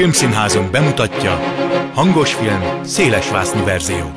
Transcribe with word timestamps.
Filmszínházunk 0.00 0.70
bemutatja 0.70 1.30
Hangos 1.94 2.34
film, 2.34 2.84
szélesvásznú 2.84 3.64
verzió. 3.64 4.12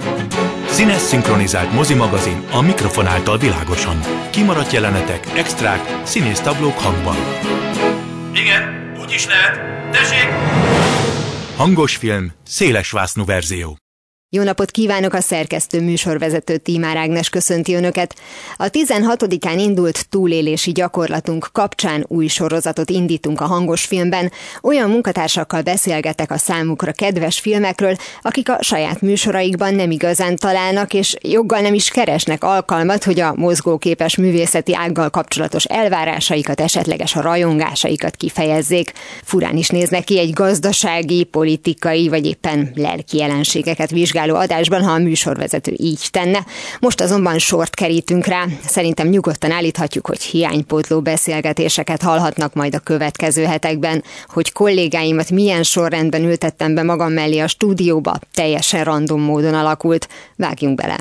Színes 0.68 1.02
szinkronizált 1.02 1.74
mozimagazin 1.74 2.44
a 2.52 2.62
mikrofon 2.62 3.08
által 3.08 3.38
világosan. 3.38 4.00
Kimaradt 4.30 4.72
jelenetek, 4.72 5.28
extrák, 5.38 6.00
színész 6.04 6.40
tablók 6.40 6.80
hangban. 6.80 7.16
Igen, 8.34 8.94
úgy 9.02 9.12
is 9.12 9.26
lehet. 9.26 9.60
Tessék! 9.92 10.30
Hangos 11.56 11.96
film, 11.96 12.32
szélesvásznú 12.46 13.26
verzió. 13.26 13.83
Jó 14.36 14.44
napot 14.44 14.72
kívánok 14.72 15.14
a 15.14 15.22
szerkesztő 15.22 15.82
műsorvezető 15.82 16.58
Tímár 16.58 16.98
Ágnes 16.98 17.30
köszönti 17.30 17.74
Önöket. 17.74 18.16
A 18.58 18.66
16-án 18.66 19.56
indult 19.58 20.10
túlélési 20.10 20.72
gyakorlatunk 20.72 21.50
kapcsán 21.52 22.06
új 22.08 22.28
sorozatot 22.28 22.90
indítunk 22.90 23.42
a 23.42 23.46
hangos 23.46 23.86
filmben. 23.86 24.32
Olyan 24.62 24.90
munkatársakkal 24.90 25.62
beszélgetek 25.62 26.32
a 26.32 26.38
számukra 26.38 26.92
kedves 26.92 27.40
filmekről, 27.40 27.96
akik 28.22 28.50
a 28.50 28.58
saját 28.62 29.02
műsoraikban 29.02 29.76
nem 29.76 29.92
igazán 29.92 30.36
találnak, 30.36 30.94
és 30.94 31.16
joggal 31.22 31.60
nem 31.60 31.74
is 31.74 31.90
keresnek 31.90 32.44
alkalmat, 32.44 33.04
hogy 33.04 33.20
a 33.20 33.34
mozgóképes 33.36 34.16
művészeti 34.16 34.76
ággal 34.76 35.10
kapcsolatos 35.10 35.64
elvárásaikat, 35.64 36.62
esetleges 36.62 37.16
a 37.16 37.22
rajongásaikat 37.22 38.16
kifejezzék. 38.16 38.92
Furán 39.24 39.58
is 39.58 39.70
néz 39.70 39.90
neki 39.90 40.20
egy 40.20 40.34
gazdasági, 40.34 41.24
politikai 41.24 42.08
vagy 42.08 42.26
éppen 42.26 42.72
lelki 42.76 43.18
jelenségeket 43.18 43.90
vizsgál 43.90 44.22
vizsgáló 44.24 44.36
adásban, 44.36 44.84
ha 44.84 44.92
a 44.92 44.98
műsorvezető 44.98 45.74
így 45.78 46.08
tenne. 46.12 46.46
Most 46.80 47.02
azonban 47.02 47.38
sort 47.38 47.76
kerítünk 47.76 48.26
rá. 48.26 48.46
Szerintem 48.66 49.08
nyugodtan 49.08 49.52
állíthatjuk, 49.52 50.08
hogy 50.08 50.22
hiánypótló 50.22 51.02
beszélgetéseket 51.02 52.02
hallhatnak 52.02 52.54
majd 52.54 52.76
a 52.76 52.80
következő 52.80 53.44
hetekben, 53.44 54.04
hogy 54.28 54.52
kollégáimat 54.52 55.32
milyen 55.32 55.64
sorrendben 55.64 56.24
ültettem 56.24 56.76
be 56.76 56.84
magam 56.84 57.12
mellé 57.12 57.40
a 57.40 57.48
stúdióba, 57.48 58.20
teljesen 58.34 58.84
random 58.84 59.22
módon 59.22 59.54
alakult. 59.54 60.08
Vágjunk 60.36 60.76
bele! 60.76 60.98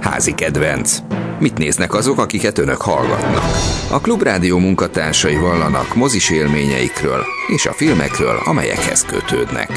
Házi 0.00 0.34
kedvenc. 0.34 0.98
Mit 1.38 1.58
néznek 1.58 1.94
azok, 1.94 2.18
akiket 2.18 2.58
önök 2.58 2.80
hallgatnak? 2.80 3.44
A 3.90 4.00
Klubrádió 4.00 4.58
munkatársai 4.58 5.36
vallanak 5.36 5.94
mozis 5.94 6.30
élményeikről 6.30 7.24
és 7.54 7.66
a 7.66 7.72
filmekről, 7.72 8.40
amelyekhez 8.44 9.04
kötődnek. 9.04 9.70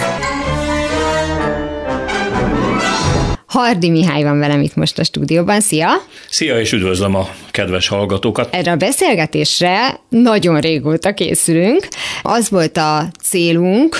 Hardi 3.58 3.89
Mihály 3.89 4.23
van 4.23 4.39
velem 4.39 4.61
itt 4.61 4.75
most 4.75 5.00
a 5.00 5.03
stúdióban. 5.03 5.61
Szia! 5.61 5.89
Szia, 6.30 6.59
és 6.59 6.72
üdvözlöm 6.72 7.16
a 7.16 7.30
kedves 7.52 7.88
hallgatókat! 7.88 8.55
Erre 8.55 8.72
a 8.72 8.75
beszélgetésre 8.75 9.99
nagyon 10.09 10.59
régóta 10.59 11.14
készülünk. 11.14 11.88
Az 12.22 12.49
volt 12.49 12.77
a 12.77 13.08
célunk, 13.23 13.99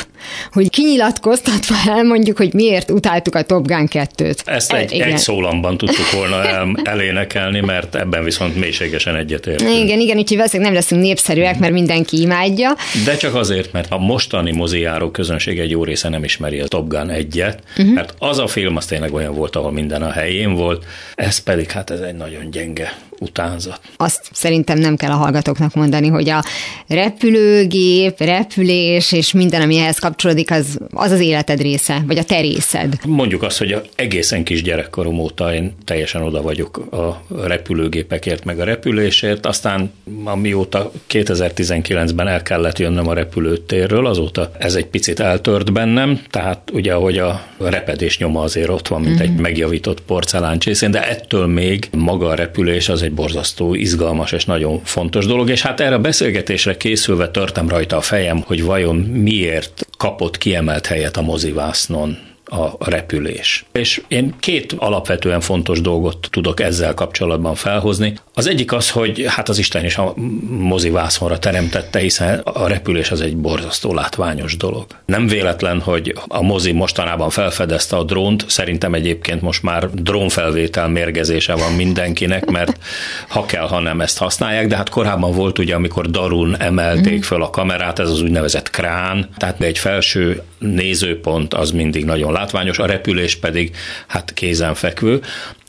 hogy 0.52 0.69
kinyilatkoztatva 0.69 1.75
elmondjuk, 1.88 2.38
hogy 2.38 2.53
miért 2.53 2.91
utáltuk 2.91 3.36
a 3.36 3.41
Top 3.41 3.67
Gun 3.67 3.88
2-t. 3.91 4.38
Ezt 4.45 4.73
egy, 4.73 4.91
igen. 4.91 5.08
egy 5.08 5.17
szólamban 5.17 5.77
tudtuk 5.77 6.11
volna 6.11 6.47
el, 6.47 6.80
elénekelni, 6.83 7.59
mert 7.59 7.95
ebben 7.95 8.23
viszont 8.23 8.55
mélységesen 8.55 9.16
egyetértünk. 9.16 9.71
Igen, 9.71 9.99
igen, 9.99 10.17
úgyhogy 10.17 10.38
valószínűleg 10.38 10.71
nem 10.71 10.81
leszünk 10.81 11.02
népszerűek, 11.02 11.59
mert 11.59 11.73
mindenki 11.73 12.21
imádja. 12.21 12.75
De 13.05 13.16
csak 13.16 13.36
azért, 13.36 13.71
mert 13.71 13.92
a 13.92 13.97
mostani 13.97 14.52
mozijáró 14.52 15.11
közönség 15.11 15.59
egy 15.59 15.69
jó 15.69 15.83
része 15.83 16.09
nem 16.09 16.23
ismeri 16.23 16.59
a 16.59 16.67
Top 16.67 16.88
Gun 16.88 17.11
1-et, 17.14 17.58
uh-huh. 17.77 17.94
mert 17.94 18.14
az 18.19 18.39
a 18.39 18.47
film 18.47 18.75
az 18.75 18.86
tényleg 18.86 19.14
olyan 19.14 19.36
volt, 19.36 19.46
ahol 19.55 19.71
minden 19.71 20.01
a 20.01 20.11
helyén 20.11 20.53
volt, 20.53 20.85
ez 21.15 21.37
pedig 21.37 21.71
hát 21.71 21.89
ez 21.89 21.99
egy 21.99 22.15
nagyon 22.15 22.49
gyenge 22.49 22.97
utánzat. 23.19 23.79
Azt 23.97 24.29
szerintem 24.31 24.79
nem 24.79 24.95
kell 24.95 25.11
a 25.11 25.15
hallgatóknak 25.15 25.73
mondani, 25.73 26.07
hogy 26.07 26.29
a 26.29 26.43
repülőgép, 26.87 28.19
repülés 28.19 29.11
és 29.11 29.31
minden, 29.31 29.61
ami 29.61 29.77
ehhez 29.77 29.99
kapcsolódik, 29.99 30.52
az 30.52 30.77
az, 30.92 31.11
az 31.11 31.19
életed 31.19 31.61
része, 31.61 32.03
vagy 32.08 32.17
a 32.17 32.23
te 32.23 32.42
részed. 32.42 32.93
Mondjuk 33.05 33.43
azt, 33.43 33.58
hogy 33.58 33.89
egészen 33.95 34.43
kis 34.43 34.61
gyerekkorom 34.61 35.19
óta 35.19 35.53
én 35.53 35.75
teljesen 35.86 36.21
oda 36.21 36.42
vagyok 36.42 36.77
a 36.77 37.23
repülőgépekért, 37.43 38.45
meg 38.45 38.59
a 38.59 38.64
repülésért, 38.64 39.45
aztán 39.45 39.92
amióta 40.23 40.92
2019-ben 41.09 42.27
el 42.27 42.42
kellett 42.42 42.80
jönnöm 42.80 43.08
a 43.08 43.13
repülőtérről, 43.13 44.05
azóta 44.05 44.52
ez 44.58 44.75
egy 44.75 44.86
picit 44.86 45.19
eltört 45.19 45.73
bennem, 45.73 46.21
tehát 46.30 46.71
ugye, 46.73 46.93
hogy 46.93 47.17
a 47.17 47.43
repedés 47.58 48.17
nyoma 48.17 48.42
azért 48.42 48.69
ott 48.69 48.87
van, 48.87 49.02
mint 49.02 49.13
mm-hmm. 49.13 49.23
egy 49.23 49.31
mhm. 49.31 49.42
megjavított 49.42 50.02
porceláncsészén, 50.02 50.92
de 50.92 51.08
ettől 51.09 51.45
még 51.45 51.89
maga 51.92 52.27
a 52.27 52.36
repülés 52.36 52.89
az 52.89 53.02
egy 53.07 53.13
borzasztó, 53.13 53.73
izgalmas 53.73 54.31
és 54.31 54.45
nagyon 54.45 54.81
fontos 54.83 55.25
dolog, 55.25 55.49
és 55.49 55.61
hát 55.61 55.79
erre 55.79 55.95
a 55.95 55.99
beszélgetésre 55.99 56.77
készülve 56.77 57.29
törtem 57.29 57.69
rajta 57.69 57.97
a 57.97 58.01
fejem, 58.01 58.41
hogy 58.45 58.63
vajon 58.63 58.95
miért 58.95 59.87
kapott 59.97 60.37
kiemelt 60.37 60.85
helyet 60.85 61.17
a 61.17 61.21
mozivásznon 61.21 62.17
a 62.49 62.89
repülés. 62.89 63.65
És 63.71 64.01
én 64.07 64.33
két 64.39 64.75
alapvetően 64.77 65.41
fontos 65.41 65.81
dolgot 65.81 66.27
tudok 66.31 66.59
ezzel 66.59 66.93
kapcsolatban 66.93 67.55
felhozni. 67.55 68.13
Az 68.37 68.48
egyik 68.48 68.73
az, 68.73 68.89
hogy 68.89 69.25
hát 69.27 69.49
az 69.49 69.58
Isten 69.58 69.86
is 69.86 69.98
a 69.98 70.14
mozi 70.49 70.89
vászonra 70.89 71.39
teremtette, 71.39 71.99
hiszen 71.99 72.39
a 72.39 72.67
repülés 72.67 73.11
az 73.11 73.21
egy 73.21 73.37
borzasztó 73.37 73.93
látványos 73.93 74.58
dolog. 74.58 74.86
Nem 75.05 75.27
véletlen, 75.27 75.80
hogy 75.80 76.15
a 76.27 76.42
mozi 76.42 76.71
mostanában 76.71 77.30
felfedezte 77.30 77.95
a 77.95 78.03
drónt, 78.03 78.45
szerintem 78.48 78.93
egyébként 78.93 79.42
most 79.42 79.64
már 79.64 79.89
drónfelvétel 79.89 80.87
mérgezése 80.87 81.55
van 81.55 81.73
mindenkinek, 81.73 82.45
mert 82.45 82.80
ha 83.27 83.45
kell, 83.45 83.67
ha 83.67 83.80
nem 83.80 84.02
ezt 84.02 84.17
használják, 84.17 84.67
de 84.67 84.75
hát 84.75 84.89
korábban 84.89 85.31
volt 85.31 85.59
ugye, 85.59 85.75
amikor 85.75 86.09
darun 86.09 86.55
emelték 86.59 87.23
föl 87.23 87.43
a 87.43 87.49
kamerát, 87.49 87.99
ez 87.99 88.09
az 88.09 88.21
úgynevezett 88.21 88.69
krán, 88.69 89.30
tehát 89.37 89.61
egy 89.61 89.77
felső 89.77 90.42
nézőpont 90.59 91.54
az 91.54 91.71
mindig 91.71 92.05
nagyon 92.05 92.31
látványos, 92.31 92.80
a 92.80 92.86
repülés 92.86 93.36
pedig 93.36 93.75
hát 94.08 94.33
kézenfekvő. 94.33 95.21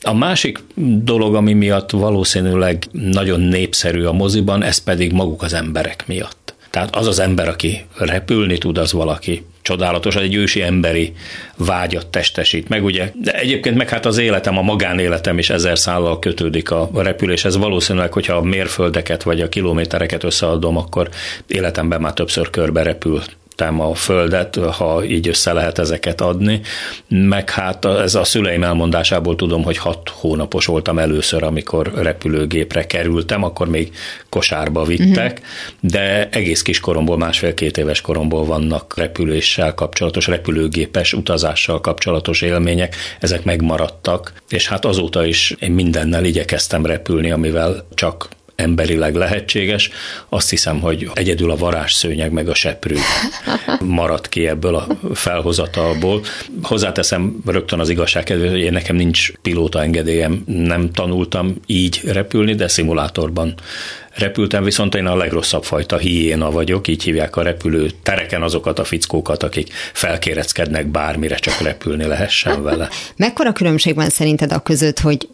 A 0.03 0.15
másik 0.15 0.59
dolog, 1.03 1.35
ami 1.35 1.53
miatt 1.53 1.91
valószínűleg 1.91 2.85
nagyon 2.93 3.41
népszerű 3.41 4.05
a 4.05 4.13
moziban, 4.13 4.63
ez 4.63 4.79
pedig 4.79 5.13
maguk 5.13 5.43
az 5.43 5.53
emberek 5.53 6.05
miatt. 6.07 6.55
Tehát 6.71 6.97
az 6.97 7.07
az 7.07 7.19
ember, 7.19 7.49
aki 7.49 7.85
repülni 7.97 8.59
tud, 8.59 8.79
az 8.79 8.93
valaki 8.93 9.45
csodálatos, 9.63 10.17
egy 10.17 10.35
ősi 10.35 10.63
emberi 10.63 11.13
vágyat 11.57 12.07
testesít 12.07 12.69
meg, 12.69 12.85
ugye? 12.85 13.13
De 13.23 13.33
egyébként 13.33 13.77
meg 13.77 13.89
hát 13.89 14.07
az 14.07 14.19
életem, 14.19 14.59
a 14.59 14.63
magánéletem 14.63 15.39
is 15.39 15.51
ezer 15.51 15.79
szállal 15.79 16.19
kötődik 16.19 16.71
a 16.71 16.91
repüléshez. 16.95 17.57
Valószínűleg, 17.57 18.13
hogyha 18.13 18.35
a 18.35 18.43
mérföldeket 18.43 19.23
vagy 19.23 19.41
a 19.41 19.49
kilométereket 19.49 20.25
összeadom, 20.25 20.77
akkor 20.77 21.09
életemben 21.47 22.01
már 22.01 22.13
többször 22.13 22.51
körbe 22.51 22.83
repült 22.83 23.37
szerettem 23.59 23.81
a 23.81 23.95
földet, 23.95 24.57
ha 24.57 25.05
így 25.05 25.29
össze 25.29 25.53
lehet 25.53 25.79
ezeket 25.79 26.21
adni, 26.21 26.61
meg 27.09 27.51
hát 27.51 27.85
ez 27.85 28.15
a 28.15 28.25
szüleim 28.25 28.63
elmondásából 28.63 29.37
tudom, 29.37 29.63
hogy 29.63 29.77
hat 29.77 30.09
hónapos 30.09 30.67
voltam 30.67 30.99
először, 30.99 31.43
amikor 31.43 31.93
repülőgépre 31.95 32.87
kerültem, 32.87 33.43
akkor 33.43 33.69
még 33.69 33.93
kosárba 34.29 34.85
vittek, 34.85 35.33
uh-huh. 35.33 35.91
de 35.91 36.29
egész 36.29 36.63
kis 36.63 36.81
koromból, 36.81 37.17
másfél-két 37.17 37.77
éves 37.77 38.01
koromból 38.01 38.45
vannak 38.45 38.97
repüléssel 38.97 39.75
kapcsolatos, 39.75 40.27
repülőgépes 40.27 41.13
utazással 41.13 41.81
kapcsolatos 41.81 42.43
élmények, 42.43 42.97
ezek 43.21 43.45
megmaradtak, 43.45 44.33
és 44.49 44.69
hát 44.69 44.85
azóta 44.85 45.25
is 45.25 45.55
én 45.59 45.73
mindennel 45.73 46.25
igyekeztem 46.25 46.87
repülni, 46.87 47.31
amivel 47.31 47.87
csak 47.95 48.29
emberileg 48.59 49.15
lehetséges. 49.15 49.91
Azt 50.29 50.51
hiszem, 50.51 50.81
hogy 50.81 51.11
egyedül 51.15 51.51
a 51.51 51.57
varázsszőnyeg 51.57 52.33
meg 52.33 52.49
a 52.49 52.55
seprű 52.55 52.97
maradt 53.81 54.29
ki 54.29 54.47
ebből 54.47 54.75
a 54.75 54.87
felhozatalból. 55.15 56.23
Hozzáteszem 56.63 57.37
rögtön 57.47 57.79
az 57.79 57.89
igazság 57.89 58.25
kedvéért, 58.25 58.53
hogy 58.53 58.61
én 58.61 58.73
nekem 58.73 58.97
nincs 58.97 59.33
pilóta 59.43 59.83
engedélyem, 59.83 60.43
nem 60.47 60.91
tanultam 60.93 61.55
így 61.67 62.01
repülni, 62.05 62.55
de 62.55 62.69
szimulátorban 62.69 63.55
repültem, 64.15 64.65
viszont 64.65 64.95
én 64.95 65.07
a 65.07 65.17
legrosszabb 65.17 65.65
fajta 65.65 65.97
hiéna 65.97 66.51
vagyok, 66.51 66.89
így 66.89 67.03
hívják 67.03 67.37
a 67.37 67.43
repülő 67.43 67.91
tereken 68.03 68.43
azokat 68.43 68.79
a 68.79 68.85
fickókat, 68.85 69.43
akik 69.43 69.73
felkéreckednek 69.93 70.87
bármire, 70.87 71.37
csak 71.37 71.61
repülni 71.61 72.05
lehessen 72.05 72.63
vele. 72.63 72.89
Mekkora 73.17 73.53
különbség 73.53 73.95
van 73.95 74.09
szerinted 74.09 74.53
a 74.53 74.59
között, 74.59 74.99
hogy 74.99 75.29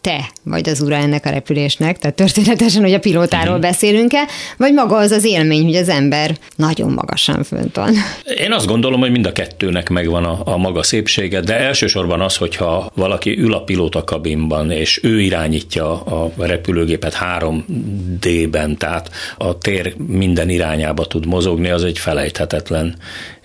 te 0.00 0.30
vagy 0.42 0.68
az 0.68 0.80
ura 0.80 0.94
ennek 0.94 1.26
a 1.26 1.30
repülésnek, 1.30 1.98
tehát 1.98 2.16
történetesen, 2.16 2.82
hogy 2.82 2.92
a 2.92 2.98
pilótáról 2.98 3.56
mm. 3.56 3.60
beszélünk-e, 3.60 4.24
vagy 4.56 4.72
maga 4.72 4.96
az 4.96 5.10
az 5.10 5.24
élmény, 5.24 5.64
hogy 5.64 5.76
az 5.76 5.88
ember 5.88 6.36
nagyon 6.56 6.90
magasan 6.90 7.42
fönt 7.42 7.76
van. 7.76 7.94
Én 8.38 8.52
azt 8.52 8.66
gondolom, 8.66 9.00
hogy 9.00 9.10
mind 9.10 9.26
a 9.26 9.32
kettőnek 9.32 9.88
megvan 9.88 10.24
a, 10.24 10.40
a 10.44 10.56
maga 10.56 10.82
szépsége, 10.82 11.40
de 11.40 11.58
elsősorban 11.58 12.20
az, 12.20 12.36
hogyha 12.36 12.90
valaki 12.94 13.38
ül 13.38 13.54
a 13.54 13.62
pilóta 13.62 14.04
kabinban, 14.04 14.70
és 14.70 15.00
ő 15.02 15.20
irányítja 15.20 16.00
a 16.00 16.32
repülőgépet 16.38 17.18
3D-ben, 17.38 18.76
tehát 18.76 19.10
a 19.36 19.58
tér 19.58 19.94
minden 20.06 20.48
irányába 20.48 21.04
tud 21.04 21.26
mozogni, 21.26 21.70
az 21.70 21.84
egy 21.84 21.98
felejthetetlen 21.98 22.96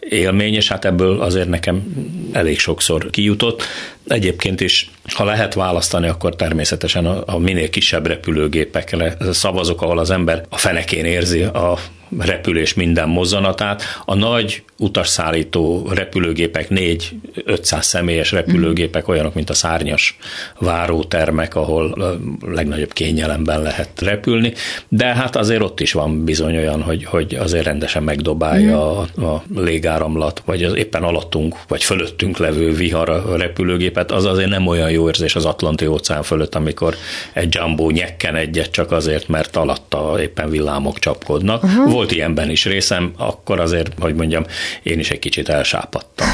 élmény, 0.10 0.54
és 0.54 0.68
hát 0.68 0.86
ebből 0.86 1.22
azért 1.22 1.50
nekem 1.50 1.84
elég 2.32 2.60
sokszor 2.60 3.10
kijutott. 3.10 3.64
Egyébként 4.08 4.62
is, 4.62 4.92
ha 5.14 5.24
lehet 5.24 5.54
választani, 5.54 6.08
akkor 6.08 6.36
természetesen 6.36 7.06
a, 7.06 7.24
a 7.26 7.38
minél 7.38 7.70
kisebb 7.70 8.08
repülőgépekre 8.08 9.18
szavazok, 9.32 9.82
ahol 9.82 10.00
az 10.00 10.10
ember 10.10 10.46
a 10.50 10.58
fenekén 10.58 11.06
érzi 11.06 11.42
a 11.42 11.78
repülés 12.20 12.74
minden 12.74 13.10
mozzanatát. 13.10 13.84
A 14.06 14.16
nagy 14.16 14.64
utasszállító 14.78 15.90
repülőgépek, 15.94 16.68
4-500 16.70 17.82
személyes 17.82 18.32
repülőgépek, 18.32 19.08
olyanok, 19.08 19.34
mint 19.34 19.50
a 19.50 19.54
szárnyas 19.54 20.18
várótermek, 20.60 21.56
ahol 21.56 21.92
a 21.92 22.20
legnagyobb 22.48 22.94
kényelemben 22.94 23.62
lehet 23.62 24.02
repülni, 24.02 24.54
de 24.88 25.06
hát 25.06 25.36
azért 25.36 25.62
ott 25.62 25.80
is 25.80 25.92
van 25.92 26.24
bizony 26.24 26.58
olyan, 26.58 26.82
hogy, 26.82 27.04
hogy 27.04 27.36
azért 27.36 27.66
rendesen 27.66 28.04
megdobálja 28.04 29.00
a, 29.00 29.22
a 29.26 29.44
légáramlat, 29.56 30.42
vagy 30.46 30.64
az 30.64 30.76
éppen 30.76 31.04
alattunk, 31.04 31.56
vagy 31.68 31.84
fölöttünk 31.84 32.38
levő 32.38 32.74
vihar 32.74 33.10
a 33.10 33.36
repülőgépet, 33.38 34.12
az 34.12 34.26
azért 34.26 34.50
nem 34.50 34.68
olyan 34.68 34.92
jó 34.92 35.08
érzés 35.08 35.36
az 35.36 35.46
Atlanti 35.46 35.88
óceán 35.88 36.24
fölött, 36.24 36.56
amikor 36.56 36.96
egy 37.34 37.54
jumbo 37.54 37.90
nyekken 37.90 38.36
egyet 38.36 38.72
csak 38.72 38.92
azért, 38.92 39.28
mert 39.28 39.56
alatta 39.56 40.16
éppen 40.22 40.50
villámok 40.50 41.00
csapkodnak. 41.00 41.64
Uh-huh. 41.64 41.92
Volt 41.92 42.05
ilyenben 42.12 42.50
is 42.50 42.66
részem, 42.66 43.14
akkor 43.18 43.60
azért, 43.60 44.00
hogy 44.00 44.16
mondjam, 44.16 44.46
én 44.84 45.00
is 45.00 45.12
egy 45.12 45.20
kicsit 45.20 45.50
elsápadtam. 45.50 46.28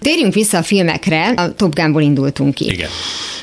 Térjünk 0.00 0.34
vissza 0.34 0.58
a 0.58 0.62
filmekre, 0.62 1.28
a 1.28 1.54
Top 1.54 1.74
Gunból 1.74 2.02
indultunk 2.02 2.54
ki. 2.54 2.64
Igen. 2.64 2.88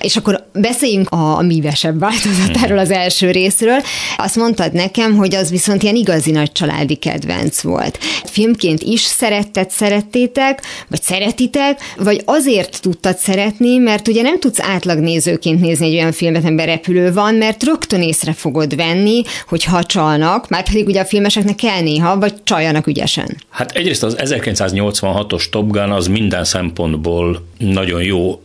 És 0.04 0.16
akkor 0.16 0.48
beszéljünk 0.54 1.10
a, 1.10 1.38
a 1.38 1.42
mívesebb 1.42 2.00
változatáról 2.00 2.78
az 2.78 2.92
első 2.92 3.32
részről. 3.32 3.82
Azt 4.18 4.36
mondtad 4.36 4.74
nekem, 4.74 5.16
hogy 5.16 5.36
az 5.36 5.50
viszont 5.50 5.84
ilyen 5.84 5.96
igazi 5.96 6.32
nagy 6.32 6.52
családi 6.52 6.96
kedvenc 6.96 7.62
volt. 7.62 8.00
Filmként 8.26 8.82
is 8.82 9.02
szeretted, 9.02 9.70
szerettétek, 9.70 10.62
vagy 10.90 11.02
szeretitek, 11.02 11.80
vagy 11.98 12.22
azért 12.26 12.82
tudtad 12.82 13.18
szeretni, 13.18 13.78
mert 13.78 14.08
ugye 14.08 14.22
nem 14.22 14.40
tudsz 14.40 14.60
átlagnézőként 14.62 15.62
nézni 15.62 15.86
egy 15.86 15.94
olyan 15.94 16.12
filmet, 16.12 16.46
amiben 16.46 16.66
repülő 16.66 17.14
van, 17.14 17.36
mert 17.36 17.64
rögtön 17.64 18.02
észre 18.02 18.34
fogod 18.34 18.76
venni, 18.76 19.22
hogy 19.48 19.64
ha 19.64 19.84
csalnak, 19.84 20.50
már 20.50 20.64
pedig 20.64 20.88
ugye 20.88 21.02
a 21.02 21.06
filmeseknek 21.06 21.56
kell 21.56 21.82
néha, 21.82 22.20
vagy 22.20 22.34
csaljanak 22.44 22.88
ügyesen. 22.88 23.38
Hát 23.50 23.72
egyrészt 23.72 24.04
az 24.04 24.16
1986-os 24.20 25.50
Top 25.50 25.72
Gun 25.72 25.92
az 25.92 26.08
minden 26.08 26.43
szempontból 26.44 27.42
nagyon 27.58 28.04
jó 28.04 28.44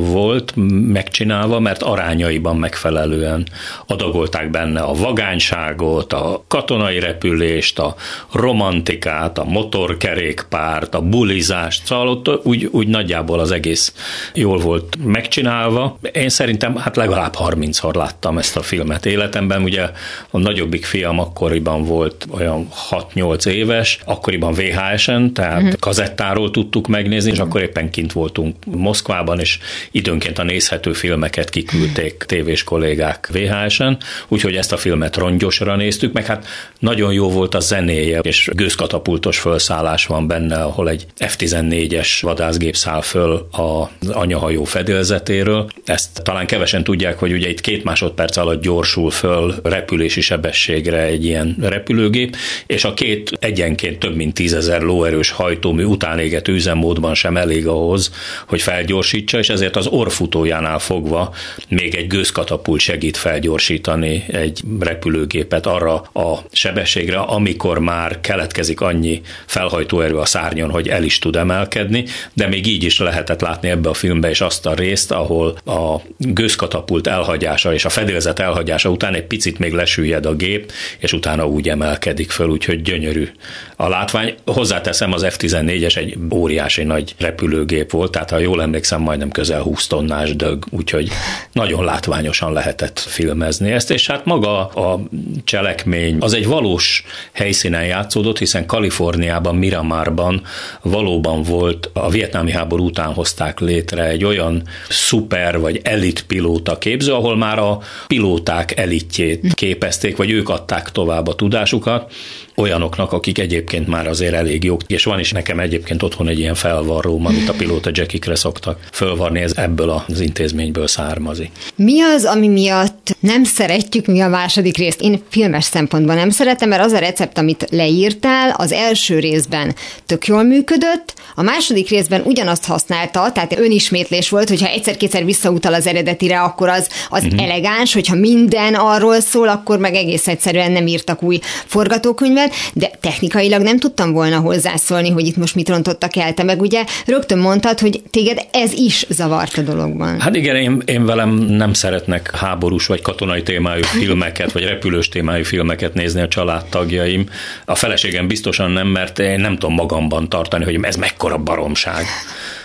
volt, 0.00 0.52
megcsinálva, 0.92 1.60
mert 1.60 1.82
arányaiban 1.82 2.56
megfelelően 2.56 3.46
adagolták 3.86 4.50
benne 4.50 4.80
a 4.80 4.94
vagányságot, 4.94 6.12
a 6.12 6.44
katonai 6.48 6.98
repülést, 6.98 7.78
a 7.78 7.94
romantikát, 8.32 9.38
a 9.38 9.44
motorkerékpárt, 9.44 10.94
a 10.94 11.00
bulizást, 11.00 11.86
szóval 11.86 12.08
ott 12.08 12.46
úgy, 12.46 12.68
úgy 12.70 12.88
nagyjából 12.88 13.38
az 13.40 13.50
egész 13.50 13.94
jól 14.34 14.58
volt 14.58 14.96
megcsinálva. 15.04 15.98
Én 16.12 16.28
szerintem 16.28 16.76
hát 16.76 16.96
legalább 16.96 17.34
30-szor 17.38 17.94
láttam 17.94 18.38
ezt 18.38 18.56
a 18.56 18.62
filmet 18.62 19.06
életemben, 19.06 19.62
ugye 19.62 19.90
a 20.30 20.38
nagyobbik 20.38 20.84
fiam 20.84 21.18
akkoriban 21.18 21.84
volt 21.84 22.26
olyan 22.30 22.68
6-8 22.90 23.46
éves, 23.46 23.98
akkoriban 24.04 24.52
VHS-en, 24.52 25.32
tehát 25.32 25.62
uh-huh. 25.62 25.78
kazettáról 25.78 26.50
tudtuk 26.50 26.86
megnézni, 26.86 27.37
és 27.38 27.44
akkor 27.44 27.62
éppen 27.62 27.90
kint 27.90 28.12
voltunk 28.12 28.56
Moszkvában, 28.64 29.40
és 29.40 29.58
időnként 29.90 30.38
a 30.38 30.42
nézhető 30.42 30.92
filmeket 30.92 31.50
kiküldték 31.50 32.24
tévés 32.26 32.64
kollégák 32.64 33.28
VHS-en, 33.32 33.98
úgyhogy 34.28 34.56
ezt 34.56 34.72
a 34.72 34.76
filmet 34.76 35.16
rongyosra 35.16 35.76
néztük, 35.76 36.12
meg 36.12 36.26
hát 36.26 36.46
nagyon 36.78 37.12
jó 37.12 37.30
volt 37.30 37.54
a 37.54 37.60
zenéje, 37.60 38.18
és 38.18 38.50
gőzkatapultos 38.52 39.38
felszállás 39.38 40.06
van 40.06 40.26
benne, 40.26 40.62
ahol 40.62 40.88
egy 40.88 41.06
F-14-es 41.16 42.18
vadászgép 42.20 42.76
száll 42.76 43.00
föl 43.00 43.48
az 43.50 44.08
anyahajó 44.08 44.64
fedélzetéről. 44.64 45.68
Ezt 45.84 46.22
talán 46.22 46.46
kevesen 46.46 46.84
tudják, 46.84 47.18
hogy 47.18 47.32
ugye 47.32 47.48
itt 47.48 47.60
két 47.60 47.84
másodperc 47.84 48.36
alatt 48.36 48.62
gyorsul 48.62 49.10
föl 49.10 49.54
repülési 49.62 50.20
sebességre 50.20 51.02
egy 51.02 51.24
ilyen 51.24 51.56
repülőgép, 51.60 52.36
és 52.66 52.84
a 52.84 52.94
két 52.94 53.30
egyenként 53.40 53.98
több 53.98 54.16
mint 54.16 54.34
tízezer 54.34 54.82
lóerős 54.82 55.30
hajtómű 55.30 55.84
utánégető 55.84 56.52
üzemmódban 56.52 57.14
sem 57.28 57.36
elég 57.36 57.66
ahhoz, 57.66 58.10
hogy 58.46 58.62
felgyorsítsa, 58.62 59.38
és 59.38 59.48
ezért 59.48 59.76
az 59.76 59.86
orfutójánál 59.86 60.78
fogva 60.78 61.34
még 61.68 61.94
egy 61.94 62.06
gőzkatapult 62.06 62.80
segít 62.80 63.16
felgyorsítani 63.16 64.24
egy 64.28 64.60
repülőgépet 64.80 65.66
arra 65.66 65.94
a 65.94 66.38
sebességre, 66.52 67.18
amikor 67.18 67.78
már 67.78 68.20
keletkezik 68.20 68.80
annyi 68.80 69.20
felhajtóerő 69.46 70.16
a 70.16 70.24
szárnyon, 70.24 70.70
hogy 70.70 70.88
el 70.88 71.02
is 71.02 71.18
tud 71.18 71.36
emelkedni, 71.36 72.04
de 72.32 72.46
még 72.46 72.66
így 72.66 72.84
is 72.84 72.98
lehetett 72.98 73.40
látni 73.40 73.68
ebbe 73.68 73.88
a 73.88 73.94
filmbe 73.94 74.30
is 74.30 74.40
azt 74.40 74.66
a 74.66 74.74
részt, 74.74 75.12
ahol 75.12 75.56
a 75.64 76.00
gőzkatapult 76.18 77.06
elhagyása 77.06 77.72
és 77.72 77.84
a 77.84 77.88
fedélzet 77.88 78.38
elhagyása 78.38 78.90
után 78.90 79.14
egy 79.14 79.26
picit 79.26 79.58
még 79.58 79.72
lesüllyed 79.72 80.26
a 80.26 80.34
gép, 80.34 80.72
és 80.98 81.12
utána 81.12 81.46
úgy 81.46 81.68
emelkedik 81.68 82.30
föl, 82.30 82.48
úgyhogy 82.48 82.82
gyönyörű 82.82 83.28
a 83.76 83.88
látvány. 83.88 84.34
Hozzáteszem, 84.44 85.12
az 85.12 85.26
F-14-es 85.28 85.96
egy 85.96 86.16
óriási 86.30 86.82
nagy 86.82 87.14
repülőgép 87.18 87.90
volt, 87.90 88.10
tehát 88.10 88.30
ha 88.30 88.38
jól 88.38 88.62
emlékszem, 88.62 89.00
majdnem 89.00 89.30
közel 89.30 89.60
20 89.60 89.86
tonnás 89.86 90.36
dög, 90.36 90.64
úgyhogy 90.70 91.08
nagyon 91.52 91.84
látványosan 91.84 92.52
lehetett 92.52 92.98
filmezni 92.98 93.70
ezt, 93.70 93.90
és 93.90 94.06
hát 94.06 94.24
maga 94.24 94.66
a 94.66 95.00
cselekmény 95.44 96.16
az 96.20 96.32
egy 96.32 96.46
valós 96.46 97.04
helyszínen 97.32 97.84
játszódott, 97.84 98.38
hiszen 98.38 98.66
Kaliforniában, 98.66 99.56
Miramarban 99.56 100.42
valóban 100.82 101.42
volt, 101.42 101.90
a 101.92 102.10
vietnámi 102.10 102.50
háború 102.50 102.84
után 102.84 103.12
hozták 103.12 103.60
létre 103.60 104.04
egy 104.04 104.24
olyan 104.24 104.62
szuper 104.88 105.58
vagy 105.58 105.80
elit 105.82 106.24
pilóta 106.26 106.78
képző, 106.78 107.12
ahol 107.12 107.36
már 107.36 107.58
a 107.58 107.78
pilóták 108.06 108.76
elitjét 108.76 109.54
képezték, 109.54 110.16
vagy 110.16 110.30
ők 110.30 110.48
adták 110.48 110.92
tovább 110.92 111.26
a 111.26 111.34
tudásukat, 111.34 112.12
olyanoknak, 112.58 113.12
akik 113.12 113.38
egyébként 113.38 113.86
már 113.86 114.06
azért 114.06 114.34
elég 114.34 114.64
jók, 114.64 114.80
és 114.86 115.04
van 115.04 115.18
is 115.18 115.32
nekem 115.32 115.60
egyébként 115.60 116.02
otthon 116.02 116.28
egy 116.28 116.38
ilyen 116.38 116.54
felvarróm, 116.54 117.26
amit 117.26 117.48
a 117.48 117.52
pilóta 117.52 117.90
jackikre 117.92 118.34
szoktak 118.34 118.86
fölvarni, 118.92 119.40
ez 119.40 119.52
ebből 119.56 119.90
az 119.90 120.20
intézményből 120.20 120.86
származik. 120.86 121.50
Mi 121.74 122.00
az, 122.00 122.24
ami 122.24 122.48
miatt 122.48 122.87
nem 123.20 123.44
szeretjük 123.44 124.06
mi 124.06 124.20
a 124.20 124.28
második 124.28 124.76
részt? 124.76 125.00
Én 125.00 125.22
filmes 125.28 125.64
szempontból 125.64 126.14
nem 126.14 126.30
szeretem, 126.30 126.68
mert 126.68 126.84
az 126.84 126.92
a 126.92 126.98
recept, 126.98 127.38
amit 127.38 127.66
leírtál, 127.70 128.50
az 128.56 128.72
első 128.72 129.18
részben 129.18 129.74
tök 130.06 130.26
jól 130.26 130.42
működött, 130.42 131.14
a 131.34 131.42
második 131.42 131.88
részben 131.88 132.22
ugyanazt 132.24 132.64
használta, 132.64 133.32
tehát 133.32 133.58
önismétlés 133.58 134.28
volt, 134.28 134.48
hogyha 134.48 134.68
egyszer-kétszer 134.68 135.24
visszautal 135.24 135.74
az 135.74 135.86
eredetire, 135.86 136.40
akkor 136.40 136.68
az, 136.68 136.88
az 137.08 137.24
uh-huh. 137.24 137.42
elegáns, 137.42 137.92
hogyha 137.92 138.14
minden 138.14 138.74
arról 138.74 139.20
szól, 139.20 139.48
akkor 139.48 139.78
meg 139.78 139.94
egész 139.94 140.28
egyszerűen 140.28 140.72
nem 140.72 140.86
írtak 140.86 141.22
új 141.22 141.38
forgatókönyvet, 141.66 142.54
de 142.72 142.90
technikailag 143.00 143.62
nem 143.62 143.78
tudtam 143.78 144.12
volna 144.12 144.38
hozzászólni, 144.38 145.10
hogy 145.10 145.26
itt 145.26 145.36
most 145.36 145.54
mit 145.54 145.68
rontottak 145.68 146.16
el. 146.16 146.34
Te 146.34 146.42
meg 146.42 146.60
ugye 146.60 146.84
rögtön 147.06 147.38
mondtad, 147.38 147.78
hogy 147.78 148.02
téged 148.10 148.38
ez 148.52 148.72
is 148.72 149.06
zavart 149.08 149.58
a 149.58 149.62
dologban. 149.62 150.20
Hát 150.20 150.36
igen, 150.36 150.56
én, 150.56 150.82
én 150.84 151.06
velem 151.06 151.30
nem 151.34 151.72
szeretnek 151.72 152.36
háborús 152.36 152.86
vagy 152.86 152.97
katonai 153.00 153.42
témájú 153.42 153.82
filmeket, 153.82 154.52
vagy 154.52 154.64
repülős 154.64 155.08
témájú 155.08 155.44
filmeket 155.44 155.94
nézni 155.94 156.20
a 156.20 156.28
családtagjaim. 156.28 157.28
A 157.64 157.74
feleségem 157.74 158.28
biztosan 158.28 158.70
nem, 158.70 158.86
mert 158.86 159.18
én 159.18 159.40
nem 159.40 159.56
tudom 159.58 159.74
magamban 159.74 160.28
tartani, 160.28 160.64
hogy 160.64 160.78
ez 160.82 160.96
mekkora 160.96 161.38
baromság, 161.38 162.04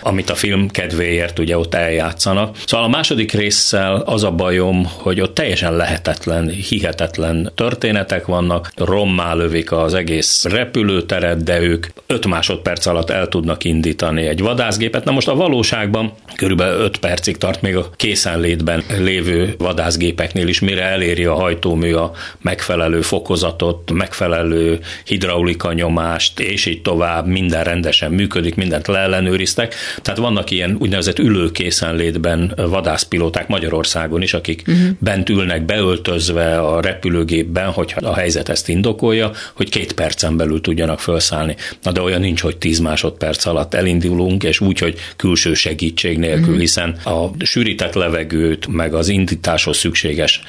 amit 0.02 0.30
a 0.30 0.34
film 0.34 0.68
kedvéért 0.70 1.38
ugye 1.38 1.58
ott 1.58 1.74
eljátszanak. 1.74 2.56
Szóval 2.66 2.86
a 2.86 2.90
második 2.90 3.32
résszel 3.32 3.94
az 3.94 4.24
a 4.24 4.30
bajom, 4.30 4.88
hogy 4.92 5.20
ott 5.20 5.34
teljesen 5.34 5.76
lehetetlen, 5.76 6.48
hihetetlen 6.48 7.52
történetek 7.54 8.26
vannak, 8.26 8.72
rommá 8.76 9.34
lövik 9.34 9.72
az 9.72 9.94
egész 9.94 10.44
repülőteret, 10.44 11.42
de 11.42 11.60
ők 11.60 11.86
5 12.06 12.26
másodperc 12.26 12.86
alatt 12.86 13.10
el 13.10 13.28
tudnak 13.28 13.64
indítani 13.64 14.26
egy 14.26 14.40
vadászgépet. 14.40 15.04
Na 15.04 15.12
most 15.12 15.28
a 15.28 15.34
valóságban 15.34 16.12
körülbelül 16.36 16.80
5 16.80 16.96
percig 16.96 17.36
tart 17.36 17.62
még 17.62 17.76
a 17.76 17.90
készenlétben 17.96 18.82
lévő 18.98 19.54
vadászgépeknél 20.24 20.48
is, 20.48 20.60
mire 20.60 20.82
eléri 20.82 21.24
a 21.24 21.34
hajtómű 21.34 21.92
a 21.92 22.12
megfelelő 22.40 23.00
fokozatot, 23.00 23.92
megfelelő 23.92 24.78
hidraulika 25.04 25.72
nyomást, 25.72 26.40
és 26.40 26.66
így 26.66 26.82
tovább, 26.82 27.26
minden 27.26 27.64
rendesen 27.64 28.12
működik, 28.12 28.54
mindent 28.54 28.86
leellenőriztek. 28.86 29.74
Tehát 30.02 30.20
vannak 30.20 30.50
ilyen 30.50 30.76
úgynevezett 30.80 31.18
ülőkészenlétben 31.18 32.52
vadászpilóták 32.56 33.48
Magyarországon 33.48 34.22
is, 34.22 34.34
akik 34.34 34.62
uh-huh. 34.66 34.88
bent 34.98 35.28
ülnek 35.28 35.64
beöltözve 35.64 36.58
a 36.58 36.80
repülőgépben, 36.80 37.70
hogyha 37.70 38.08
a 38.08 38.14
helyzet 38.14 38.48
ezt 38.48 38.68
indokolja, 38.68 39.30
hogy 39.54 39.68
két 39.68 39.92
percen 39.92 40.36
belül 40.36 40.60
tudjanak 40.60 41.00
felszállni. 41.00 41.56
Na 41.82 41.92
de 41.92 42.00
olyan 42.00 42.20
nincs, 42.20 42.40
hogy 42.40 42.56
tíz 42.56 42.78
másodperc 42.78 43.46
alatt 43.46 43.74
elindulunk, 43.74 44.42
és 44.42 44.60
úgy, 44.60 44.78
hogy 44.78 44.98
külső 45.16 45.54
segítség 45.54 46.18
nélkül, 46.18 46.54
mm. 46.54 46.58
hiszen 46.58 46.96
a 47.04 47.44
sűrített 47.44 47.94
levegőt, 47.94 48.66
meg 48.66 48.94
az 48.94 49.08
indításhoz 49.08 49.76
szükséges 49.76 50.03
szükséges 50.04 50.42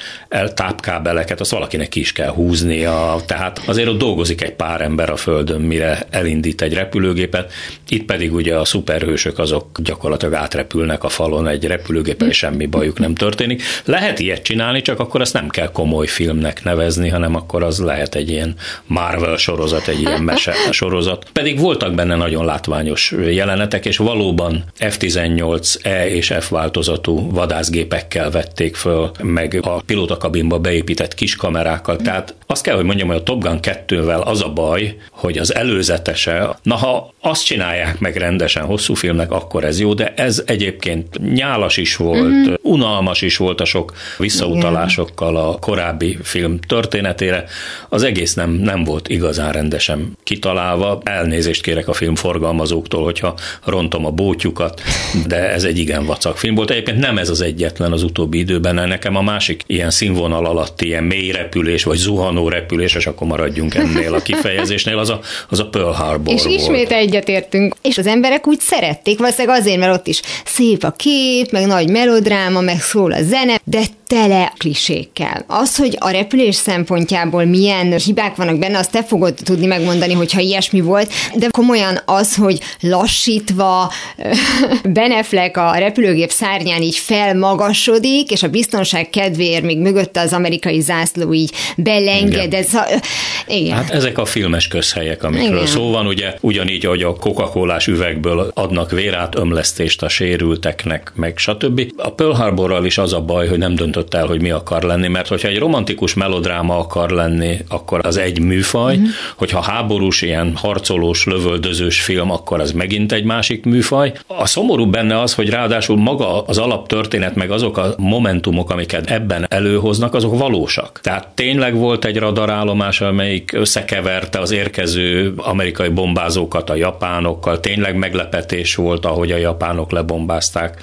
tápkábeleket, 0.54 1.40
azt 1.40 1.50
valakinek 1.50 1.88
ki 1.88 2.00
is 2.00 2.12
kell 2.12 2.28
húznia, 2.28 3.16
tehát 3.26 3.60
azért 3.66 3.88
ott 3.88 3.98
dolgozik 3.98 4.42
egy 4.42 4.52
pár 4.52 4.80
ember 4.80 5.10
a 5.10 5.16
Földön, 5.16 5.60
mire 5.60 6.06
elindít 6.10 6.62
egy 6.62 6.74
repülőgépet, 6.74 7.52
itt 7.88 8.04
pedig 8.04 8.34
ugye 8.34 8.54
a 8.54 8.64
szuperhősök 8.64 9.38
azok 9.38 9.80
gyakorlatilag 9.82 10.34
átrepülnek 10.34 11.04
a 11.04 11.08
falon 11.08 11.48
egy 11.48 11.64
repülőgéppel, 11.64 12.28
és 12.28 12.36
semmi 12.36 12.66
bajuk 12.66 12.98
nem 12.98 13.14
történik. 13.14 13.62
Lehet 13.84 14.18
ilyet 14.18 14.42
csinálni, 14.42 14.82
csak 14.82 15.00
akkor 15.00 15.20
azt 15.20 15.32
nem 15.32 15.48
kell 15.48 15.70
komoly 15.70 16.06
filmnek 16.06 16.64
nevezni, 16.64 17.08
hanem 17.08 17.34
akkor 17.34 17.62
az 17.62 17.78
lehet 17.78 18.14
egy 18.14 18.30
ilyen 18.30 18.54
Marvel 18.86 19.36
sorozat, 19.36 19.88
egy 19.88 20.00
ilyen 20.00 20.22
mese 20.22 20.54
sorozat. 20.70 21.26
Pedig 21.32 21.60
voltak 21.60 21.94
benne 21.94 22.16
nagyon 22.16 22.44
látványos 22.44 23.14
jelenetek, 23.28 23.86
és 23.86 23.96
valóban 23.96 24.64
F-18E 24.78 26.06
és 26.06 26.34
F 26.40 26.48
változatú 26.48 27.30
vadászgépekkel 27.30 28.30
vették 28.30 28.76
föl, 28.76 29.10
meg 29.22 29.45
a 29.54 29.82
pilótakabinba 29.86 30.58
beépített 30.58 31.14
kis 31.14 31.36
kamerákkal. 31.36 31.96
Tehát 31.96 32.34
azt 32.46 32.62
kell, 32.62 32.74
hogy 32.74 32.84
mondjam, 32.84 33.08
hogy 33.08 33.16
a 33.16 33.22
Top 33.22 33.42
Gun 33.42 33.58
2-vel 33.62 34.24
az 34.24 34.42
a 34.42 34.48
baj, 34.48 34.96
hogy 35.10 35.38
az 35.38 35.54
előzetese, 35.54 36.58
na 36.62 36.74
ha 36.74 37.14
azt 37.20 37.44
csinálják 37.44 37.98
meg 37.98 38.16
rendesen 38.16 38.64
hosszú 38.64 38.94
filmnek, 38.94 39.30
akkor 39.30 39.64
ez 39.64 39.80
jó, 39.80 39.94
de 39.94 40.12
ez 40.16 40.42
egyébként 40.46 41.32
nyálas 41.34 41.76
is 41.76 41.96
volt, 41.96 42.22
mm-hmm. 42.22 42.54
unalmas 42.62 43.22
is 43.22 43.36
volt 43.36 43.60
a 43.60 43.64
sok 43.64 43.92
visszautalásokkal 44.18 45.36
a 45.36 45.58
korábbi 45.58 46.18
film 46.22 46.58
történetére. 46.60 47.44
Az 47.88 48.02
egész 48.02 48.34
nem, 48.34 48.50
nem 48.50 48.84
volt 48.84 49.08
igazán 49.08 49.52
rendesen 49.52 50.12
kitalálva. 50.22 51.00
Elnézést 51.04 51.62
kérek 51.62 51.88
a 51.88 51.92
filmforgalmazóktól, 51.92 53.04
hogyha 53.04 53.34
rontom 53.64 54.06
a 54.06 54.10
bótyukat, 54.10 54.82
de 55.26 55.52
ez 55.52 55.64
egy 55.64 55.78
igen 55.78 56.04
vacak 56.06 56.38
film 56.38 56.54
volt. 56.54 56.70
Egyébként 56.70 56.98
nem 56.98 57.18
ez 57.18 57.28
az 57.28 57.40
egyetlen 57.40 57.92
az 57.92 58.02
utóbbi 58.02 58.38
időben, 58.38 58.74
nekem 58.74 59.16
a 59.16 59.20
másik 59.36 59.62
ilyen 59.66 59.90
színvonal 59.90 60.46
alatti 60.46 60.86
ilyen 60.86 61.04
mély 61.04 61.30
repülés, 61.30 61.84
vagy 61.84 61.96
zuhanó 61.96 62.48
repülés, 62.48 62.94
és 62.94 63.06
akkor 63.06 63.26
maradjunk 63.26 63.74
ennél 63.74 64.14
a 64.14 64.22
kifejezésnél, 64.28 64.98
az 64.98 65.10
a, 65.10 65.20
az 65.48 65.60
a 65.60 65.66
Pearl 65.66 65.90
Harbor 65.90 66.34
És 66.34 66.42
volt. 66.42 66.60
ismét 66.60 66.90
egyetértünk. 66.90 67.74
És 67.82 67.98
az 67.98 68.06
emberek 68.06 68.46
úgy 68.46 68.60
szerették, 68.60 69.18
valószínűleg 69.18 69.60
azért, 69.60 69.78
mert 69.78 69.94
ott 69.94 70.06
is 70.06 70.20
szép 70.44 70.82
a 70.82 70.90
kép, 70.90 71.50
meg 71.50 71.66
nagy 71.66 71.90
melodráma, 71.90 72.60
meg 72.60 72.80
szól 72.80 73.12
a 73.12 73.22
zene, 73.22 73.60
de 73.64 73.80
tele 74.06 74.52
klisékkel. 74.56 75.44
Az, 75.46 75.76
hogy 75.76 75.96
a 76.00 76.10
repülés 76.10 76.54
szempontjából 76.54 77.44
milyen 77.44 77.92
hibák 77.92 78.36
vannak 78.36 78.58
benne, 78.58 78.78
azt 78.78 78.90
te 78.90 79.04
fogod 79.04 79.34
tudni 79.34 79.66
megmondani, 79.66 80.12
hogyha 80.12 80.40
ilyesmi 80.40 80.80
volt, 80.80 81.12
de 81.34 81.46
komolyan 81.50 82.00
az, 82.04 82.34
hogy 82.34 82.60
lassítva 82.80 83.92
Beneflek 84.98 85.56
a 85.56 85.74
repülőgép 85.74 86.30
szárnyán 86.30 86.82
így 86.82 86.96
felmagasodik, 86.96 88.30
és 88.30 88.42
a 88.42 88.48
biztonság 88.48 89.10
kedvéért 89.26 89.62
még 89.62 89.78
mögötte 89.78 90.20
az 90.20 90.32
amerikai 90.32 90.80
zászló 90.80 91.32
így 91.32 91.52
belengedett. 91.76 92.68
Igen. 92.68 93.00
Igen. 93.48 93.76
Hát 93.76 93.90
ezek 93.90 94.18
a 94.18 94.24
filmes 94.24 94.68
közhelyek, 94.68 95.22
amikről 95.22 95.56
Igen. 95.56 95.66
szó 95.66 95.90
van, 95.90 96.06
ugye 96.06 96.34
ugyanígy, 96.40 96.86
ahogy 96.86 97.02
a 97.02 97.14
coca 97.14 97.44
cola 97.44 97.76
üvegből 97.86 98.50
adnak 98.54 98.90
vérát, 98.90 99.34
ömlesztést 99.36 100.02
a 100.02 100.08
sérülteknek, 100.08 101.12
meg 101.14 101.38
stb. 101.38 101.92
A 101.96 102.10
Pearl 102.10 102.32
Harborral 102.32 102.84
is 102.84 102.98
az 102.98 103.12
a 103.12 103.20
baj, 103.20 103.48
hogy 103.48 103.58
nem 103.58 103.74
döntött 103.74 104.14
el, 104.14 104.26
hogy 104.26 104.40
mi 104.40 104.50
akar 104.50 104.82
lenni, 104.82 105.08
mert 105.08 105.28
hogyha 105.28 105.48
egy 105.48 105.58
romantikus 105.58 106.14
melodráma 106.14 106.78
akar 106.78 107.10
lenni, 107.10 107.58
akkor 107.68 108.06
az 108.06 108.16
egy 108.16 108.40
műfaj, 108.40 108.94
uh-huh. 108.94 109.10
hogyha 109.36 109.60
háborús, 109.60 110.22
ilyen 110.22 110.52
harcolós, 110.56 111.24
lövöldözős 111.24 112.00
film, 112.00 112.30
akkor 112.30 112.60
az 112.60 112.72
megint 112.72 113.12
egy 113.12 113.24
másik 113.24 113.64
műfaj. 113.64 114.12
A 114.26 114.46
szomorú 114.46 114.86
benne 114.86 115.20
az, 115.20 115.34
hogy 115.34 115.50
ráadásul 115.50 115.96
maga 115.96 116.42
az 116.42 116.58
alaptörténet, 116.58 117.34
meg 117.34 117.50
azok 117.50 117.78
a 117.78 117.94
momentumok, 117.98 118.70
amiket 118.70 119.10
ebben 119.16 119.46
előhoznak, 119.48 120.14
azok 120.14 120.38
valósak. 120.38 121.00
Tehát 121.02 121.28
tényleg 121.28 121.74
volt 121.74 122.04
egy 122.04 122.18
radarállomás, 122.18 123.00
amelyik 123.00 123.52
összekeverte 123.52 124.38
az 124.38 124.50
érkező 124.50 125.32
amerikai 125.36 125.88
bombázókat 125.88 126.70
a 126.70 126.74
japánokkal, 126.74 127.60
tényleg 127.60 127.96
meglepetés 127.96 128.74
volt, 128.74 129.04
ahogy 129.04 129.32
a 129.32 129.36
japánok 129.36 129.90
lebombázták 129.90 130.80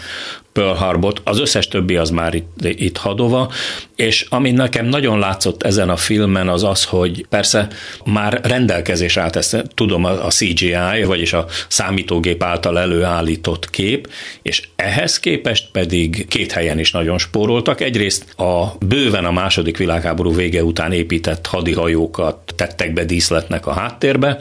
Pearl 0.53 0.77
Harbor, 0.77 1.13
az 1.23 1.39
összes 1.39 1.67
többi 1.67 1.95
az 1.95 2.09
már 2.09 2.33
itt, 2.33 2.65
itt 2.65 2.97
hadova, 2.97 3.51
és 3.95 4.25
ami 4.29 4.51
nekem 4.51 4.85
nagyon 4.85 5.19
látszott 5.19 5.63
ezen 5.63 5.89
a 5.89 5.95
filmen 5.95 6.49
az 6.49 6.63
az, 6.63 6.83
hogy 6.83 7.25
persze 7.29 7.67
már 8.05 8.39
rendelkezés 8.43 9.17
állt 9.17 9.35
ezt, 9.35 9.63
tudom, 9.73 10.03
a 10.05 10.29
CGI, 10.29 11.03
vagyis 11.05 11.33
a 11.33 11.45
számítógép 11.67 12.43
által 12.43 12.79
előállított 12.79 13.69
kép, 13.69 14.09
és 14.41 14.67
ehhez 14.75 15.19
képest 15.19 15.67
pedig 15.71 16.27
két 16.27 16.51
helyen 16.51 16.79
is 16.79 16.91
nagyon 16.91 17.17
spóroltak. 17.17 17.81
Egyrészt 17.81 18.39
a 18.39 18.75
bőven 18.85 19.25
a 19.25 19.31
második 19.31 19.77
világháború 19.77 20.33
vége 20.33 20.63
után 20.63 20.91
épített 20.91 21.47
hadihajókat 21.47 22.53
tettek 22.55 22.93
be 22.93 23.03
díszletnek 23.03 23.67
a 23.67 23.73
háttérbe, 23.73 24.37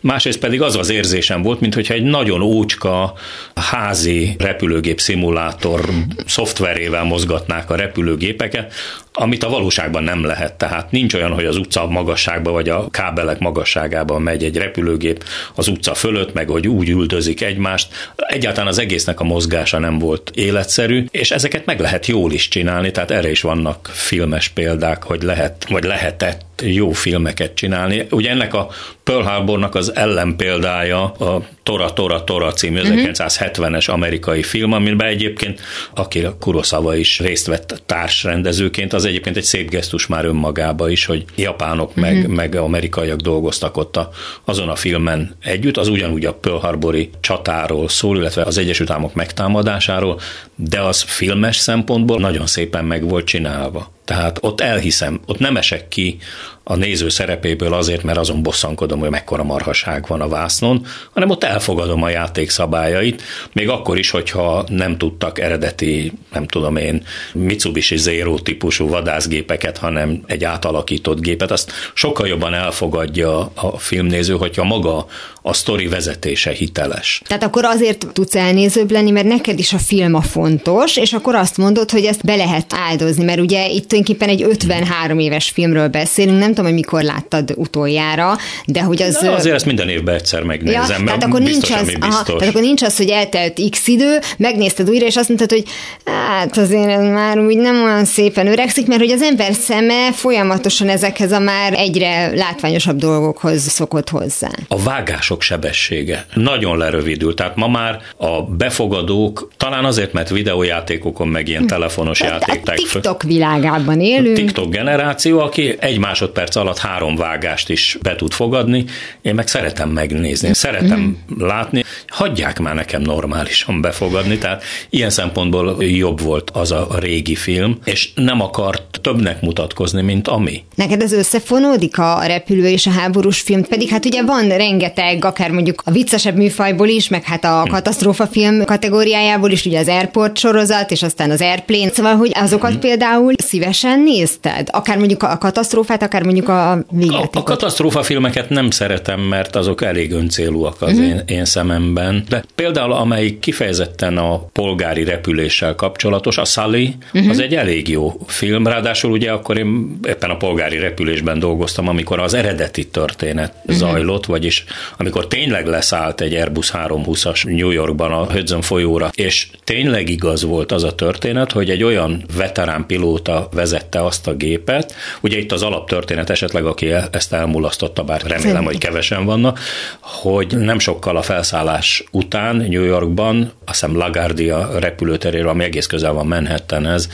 másrészt 0.00 0.38
pedig 0.38 0.62
az 0.62 0.76
az 0.76 0.90
érzésem 0.90 1.42
volt, 1.42 1.60
mintha 1.60 1.94
egy 1.94 2.02
nagyon 2.02 2.42
ócska 2.42 3.14
házi 3.54 4.34
repülőgép 4.38 5.00
szimulátor 5.00 5.53
szimulátor 5.60 5.90
szoftverével 6.26 7.04
mozgatnák 7.04 7.70
a 7.70 7.74
repülőgépeket, 7.74 8.72
amit 9.16 9.44
a 9.44 9.48
valóságban 9.48 10.02
nem 10.02 10.24
lehet. 10.24 10.52
Tehát 10.54 10.90
nincs 10.90 11.14
olyan, 11.14 11.32
hogy 11.32 11.44
az 11.44 11.56
utca 11.56 11.86
magasságban 11.86 12.52
vagy 12.52 12.68
a 12.68 12.88
kábelek 12.90 13.38
magasságában 13.38 14.22
megy 14.22 14.44
egy 14.44 14.56
repülőgép 14.56 15.24
az 15.54 15.68
utca 15.68 15.94
fölött, 15.94 16.32
meg 16.32 16.48
hogy 16.48 16.68
úgy 16.68 16.88
üldözik 16.88 17.42
egymást. 17.42 18.12
Egyáltalán 18.16 18.68
az 18.68 18.78
egésznek 18.78 19.20
a 19.20 19.24
mozgása 19.24 19.78
nem 19.78 19.98
volt 19.98 20.30
életszerű, 20.34 21.04
és 21.10 21.30
ezeket 21.30 21.66
meg 21.66 21.80
lehet 21.80 22.06
jól 22.06 22.32
is 22.32 22.48
csinálni, 22.48 22.90
tehát 22.90 23.10
erre 23.10 23.30
is 23.30 23.40
vannak 23.40 23.90
filmes 23.92 24.48
példák, 24.48 25.02
hogy 25.02 25.22
lehet, 25.22 25.66
vagy 25.68 25.84
lehetett 25.84 26.44
jó 26.62 26.92
filmeket 26.92 27.54
csinálni. 27.54 28.06
Ugye 28.10 28.30
ennek 28.30 28.54
a 28.54 28.68
Pearl 29.04 29.22
Harbornak 29.22 29.74
az 29.74 29.96
ellenpéldája 29.96 31.02
a 31.02 31.46
Tora 31.62 31.92
Tora 31.92 32.24
Tora 32.24 32.52
című 32.52 32.80
uh-huh. 32.80 32.96
Mhm. 32.96 33.10
1970-es 33.12 33.90
amerikai 33.90 34.42
film, 34.42 34.72
amiben 34.72 35.06
egyébként 35.06 35.60
Akira 35.94 36.36
Kurosawa 36.38 36.96
is 36.96 37.20
részt 37.20 37.46
vett 37.46 37.82
társrendezőként, 37.86 38.92
az 38.92 39.03
egyébként 39.04 39.36
egy 39.36 39.42
szép 39.42 39.70
gesztus 39.70 40.06
már 40.06 40.24
önmagába 40.24 40.88
is, 40.88 41.04
hogy 41.04 41.24
japánok 41.36 41.94
meg, 41.94 42.16
uh-huh. 42.16 42.32
meg 42.32 42.54
amerikaiak 42.54 43.20
dolgoztak 43.20 43.76
ott 43.76 43.96
a, 43.96 44.10
azon 44.44 44.68
a 44.68 44.74
filmen 44.74 45.36
együtt, 45.40 45.76
az 45.76 45.88
ugyanúgy 45.88 46.24
a 46.24 46.34
Pearl 46.34 46.58
Harbori 46.58 47.10
csatáról 47.20 47.88
szól, 47.88 48.16
illetve 48.16 48.42
az 48.42 48.58
Egyesült 48.58 48.90
Államok 48.90 49.14
megtámadásáról, 49.14 50.20
de 50.54 50.80
az 50.80 51.02
filmes 51.02 51.56
szempontból 51.56 52.20
nagyon 52.20 52.46
szépen 52.46 52.84
meg 52.84 53.08
volt 53.08 53.24
csinálva. 53.24 53.93
Tehát 54.04 54.38
ott 54.40 54.60
elhiszem, 54.60 55.20
ott 55.26 55.38
nem 55.38 55.56
esek 55.56 55.88
ki 55.88 56.18
a 56.64 56.74
néző 56.74 57.08
szerepéből 57.08 57.72
azért, 57.72 58.02
mert 58.02 58.18
azon 58.18 58.42
bosszankodom, 58.42 58.98
hogy 58.98 59.10
mekkora 59.10 59.42
marhaság 59.44 60.04
van 60.08 60.20
a 60.20 60.28
vásznon, 60.28 60.86
hanem 61.12 61.30
ott 61.30 61.44
elfogadom 61.44 62.02
a 62.02 62.08
játék 62.08 62.50
szabályait, 62.50 63.22
még 63.52 63.68
akkor 63.68 63.98
is, 63.98 64.10
hogyha 64.10 64.64
nem 64.68 64.98
tudtak 64.98 65.38
eredeti, 65.38 66.12
nem 66.32 66.46
tudom 66.46 66.76
én, 66.76 67.02
Mitsubishi 67.32 67.96
Zero 67.96 68.38
típusú 68.38 68.88
vadászgépeket, 68.88 69.78
hanem 69.78 70.22
egy 70.26 70.44
átalakított 70.44 71.20
gépet, 71.20 71.50
azt 71.50 71.72
sokkal 71.94 72.28
jobban 72.28 72.54
elfogadja 72.54 73.50
a 73.54 73.78
filmnéző, 73.78 74.34
hogyha 74.34 74.64
maga 74.64 75.06
a 75.42 75.52
sztori 75.52 75.86
vezetése 75.86 76.50
hiteles. 76.50 77.22
Tehát 77.26 77.42
akkor 77.42 77.64
azért 77.64 78.06
tudsz 78.12 78.34
elnézőbb 78.34 78.90
lenni, 78.90 79.10
mert 79.10 79.26
neked 79.26 79.58
is 79.58 79.72
a 79.72 79.78
film 79.78 80.14
a 80.14 80.22
fontos, 80.22 80.96
és 80.96 81.12
akkor 81.12 81.34
azt 81.34 81.56
mondod, 81.56 81.90
hogy 81.90 82.04
ezt 82.04 82.24
be 82.24 82.36
lehet 82.36 82.74
áldozni, 82.74 83.24
mert 83.24 83.40
ugye 83.40 83.68
itt 83.68 83.92
tulajdonképpen 83.94 84.28
egy 84.28 84.42
53 84.42 85.18
éves 85.18 85.50
filmről 85.50 85.88
beszélünk, 85.88 86.38
nem 86.38 86.48
tudom, 86.48 86.64
hogy 86.64 86.74
mikor 86.74 87.02
láttad 87.02 87.52
utoljára, 87.56 88.36
de 88.66 88.82
hogy 88.82 89.02
az... 89.02 89.18
Na, 89.20 89.32
azért 89.32 89.54
ezt 89.54 89.66
minden 89.66 89.88
évben 89.88 90.14
egyszer 90.14 90.42
megnézem, 90.42 90.98
ja, 90.98 91.04
tehát 91.04 91.24
akkor 91.24 91.42
biztos, 91.42 91.68
nincs 91.68 91.82
az, 91.82 91.96
aha, 92.00 92.22
tehát 92.22 92.42
akkor 92.42 92.60
nincs 92.60 92.82
az, 92.82 92.96
hogy 92.96 93.08
eltelt 93.08 93.60
x 93.70 93.86
idő, 93.86 94.18
megnézted 94.38 94.90
újra, 94.90 95.06
és 95.06 95.16
azt 95.16 95.28
mondtad, 95.28 95.50
hogy 95.50 95.64
hát 96.04 96.56
azért 96.56 96.90
ez 96.90 97.04
már 97.04 97.38
úgy 97.38 97.56
nem 97.56 97.82
olyan 97.82 98.04
szépen 98.04 98.46
öregszik, 98.46 98.86
mert 98.86 99.00
hogy 99.00 99.10
az 99.10 99.22
ember 99.22 99.52
szeme 99.52 100.12
folyamatosan 100.12 100.88
ezekhez 100.88 101.32
a 101.32 101.38
már 101.38 101.72
egyre 101.72 102.30
látványosabb 102.34 102.96
dolgokhoz 102.96 103.62
szokott 103.62 104.08
hozzá. 104.08 104.48
A 104.68 104.78
vágások 104.82 105.42
sebessége 105.42 106.26
nagyon 106.34 106.78
lerövidül, 106.78 107.34
tehát 107.34 107.56
ma 107.56 107.68
már 107.68 107.98
a 108.16 108.42
befogadók, 108.42 109.50
talán 109.56 109.84
azért, 109.84 110.12
mert 110.12 110.28
videójátékokon 110.28 111.28
meg 111.28 111.48
ilyen 111.48 111.66
telefonos 111.66 112.20
játék. 112.20 112.60
A 112.64 112.72
TikTok 112.72 113.22
világában 113.22 113.83
élünk. 114.00 114.36
TikTok 114.36 114.70
generáció, 114.70 115.38
aki 115.40 115.76
egy 115.78 115.98
másodperc 115.98 116.56
alatt 116.56 116.78
három 116.78 117.16
vágást 117.16 117.70
is 117.70 117.98
be 118.02 118.16
tud 118.16 118.32
fogadni, 118.32 118.84
én 119.22 119.34
meg 119.34 119.48
szeretem 119.48 119.88
megnézni, 119.88 120.54
szeretem 120.54 121.00
mm. 121.00 121.46
látni, 121.46 121.84
hagyják 122.08 122.58
már 122.58 122.74
nekem 122.74 123.02
normálisan 123.02 123.80
befogadni, 123.80 124.38
tehát 124.38 124.62
ilyen 124.90 125.10
szempontból 125.10 125.76
jobb 125.84 126.20
volt 126.20 126.50
az 126.50 126.70
a 126.70 126.88
régi 126.98 127.34
film, 127.34 127.78
és 127.84 128.10
nem 128.14 128.40
akart 128.40 129.00
többnek 129.00 129.40
mutatkozni, 129.40 130.02
mint 130.02 130.28
ami. 130.28 130.64
Neked 130.74 131.02
ez 131.02 131.12
összefonódik 131.12 131.98
a 131.98 132.22
repülő 132.26 132.68
és 132.68 132.86
a 132.86 132.90
háborús 132.90 133.40
film, 133.40 133.64
pedig 133.64 133.88
hát 133.88 134.04
ugye 134.04 134.22
van 134.22 134.48
rengeteg, 134.48 135.24
akár 135.24 135.50
mondjuk 135.50 135.82
a 135.84 135.90
viccesebb 135.90 136.36
műfajból 136.36 136.88
is, 136.88 137.08
meg 137.08 137.24
hát 137.24 137.44
a 137.44 137.62
hm. 137.62 137.70
katasztrófa 137.70 138.26
film 138.26 138.64
kategóriájából 138.64 139.50
is, 139.50 139.64
ugye 139.64 139.78
az 139.78 139.88
Airport 139.88 140.38
sorozat, 140.38 140.90
és 140.90 141.02
aztán 141.02 141.30
az 141.30 141.40
Airplane, 141.40 141.90
szóval 141.90 142.16
hogy 142.16 142.32
azokat 142.34 142.72
hm. 142.72 142.78
például 142.78 143.32
szívesen 143.74 144.00
nézted? 144.00 144.68
Akár 144.70 144.98
mondjuk 144.98 145.22
a 145.22 145.38
katasztrófát, 145.38 146.02
akár 146.02 146.22
mondjuk 146.22 146.48
a 146.48 146.84
végjátékot. 146.90 147.36
A, 147.36 147.38
a 147.38 147.42
katasztrófa 147.42 148.02
filmeket 148.02 148.48
nem 148.48 148.70
szeretem, 148.70 149.20
mert 149.20 149.56
azok 149.56 149.82
elég 149.82 150.12
öncélúak 150.12 150.82
az 150.82 150.92
uh-huh. 150.92 151.06
én, 151.06 151.22
én 151.26 151.44
szememben. 151.44 152.24
De 152.28 152.44
például 152.54 152.92
amelyik 152.92 153.38
kifejezetten 153.38 154.16
a 154.16 154.38
polgári 154.38 155.04
repüléssel 155.04 155.74
kapcsolatos, 155.74 156.38
a 156.38 156.44
Sully, 156.44 156.94
uh-huh. 157.14 157.30
az 157.30 157.38
egy 157.38 157.54
elég 157.54 157.88
jó 157.88 158.20
film. 158.26 158.66
Ráadásul 158.66 159.10
ugye 159.10 159.30
akkor 159.30 159.58
én 159.58 159.98
éppen 160.08 160.30
a 160.30 160.36
polgári 160.36 160.78
repülésben 160.78 161.38
dolgoztam, 161.38 161.88
amikor 161.88 162.20
az 162.20 162.34
eredeti 162.34 162.86
történet 162.86 163.54
uh-huh. 163.56 163.76
zajlott, 163.76 164.26
vagyis 164.26 164.64
amikor 164.98 165.26
tényleg 165.28 165.66
leszállt 165.66 166.20
egy 166.20 166.34
Airbus 166.34 166.70
320-as 166.74 167.56
New 167.56 167.70
Yorkban 167.70 168.12
a 168.12 168.32
Hudson 168.32 168.62
folyóra, 168.62 169.10
és 169.14 169.48
tényleg 169.64 170.08
igaz 170.08 170.44
volt 170.44 170.72
az 170.72 170.84
a 170.84 170.94
történet, 170.94 171.52
hogy 171.52 171.70
egy 171.70 171.82
olyan 171.82 172.24
veterán 172.36 172.86
pilóta 172.86 173.48
vezette 173.64 174.04
azt 174.04 174.26
a 174.26 174.34
gépet, 174.34 174.94
ugye 175.20 175.38
itt 175.38 175.52
az 175.52 175.62
alaptörténet 175.62 176.30
esetleg, 176.30 176.64
aki 176.64 176.92
ezt 177.10 177.32
elmulasztotta, 177.32 178.02
bár 178.04 178.22
remélem, 178.22 178.64
hogy 178.64 178.78
kevesen 178.78 179.24
vannak, 179.24 179.60
hogy 180.00 180.56
nem 180.58 180.78
sokkal 180.78 181.16
a 181.16 181.22
felszállás 181.22 182.04
után 182.10 182.56
New 182.56 182.82
Yorkban, 182.82 183.52
azt 183.64 183.80
hiszem 183.80 183.96
LaGuardia 183.96 184.78
repülőteréről, 184.78 185.48
ami 185.48 185.64
egész 185.64 185.86
közel 185.86 186.12
van 186.12 186.26
Manhattanhez, 186.26 187.08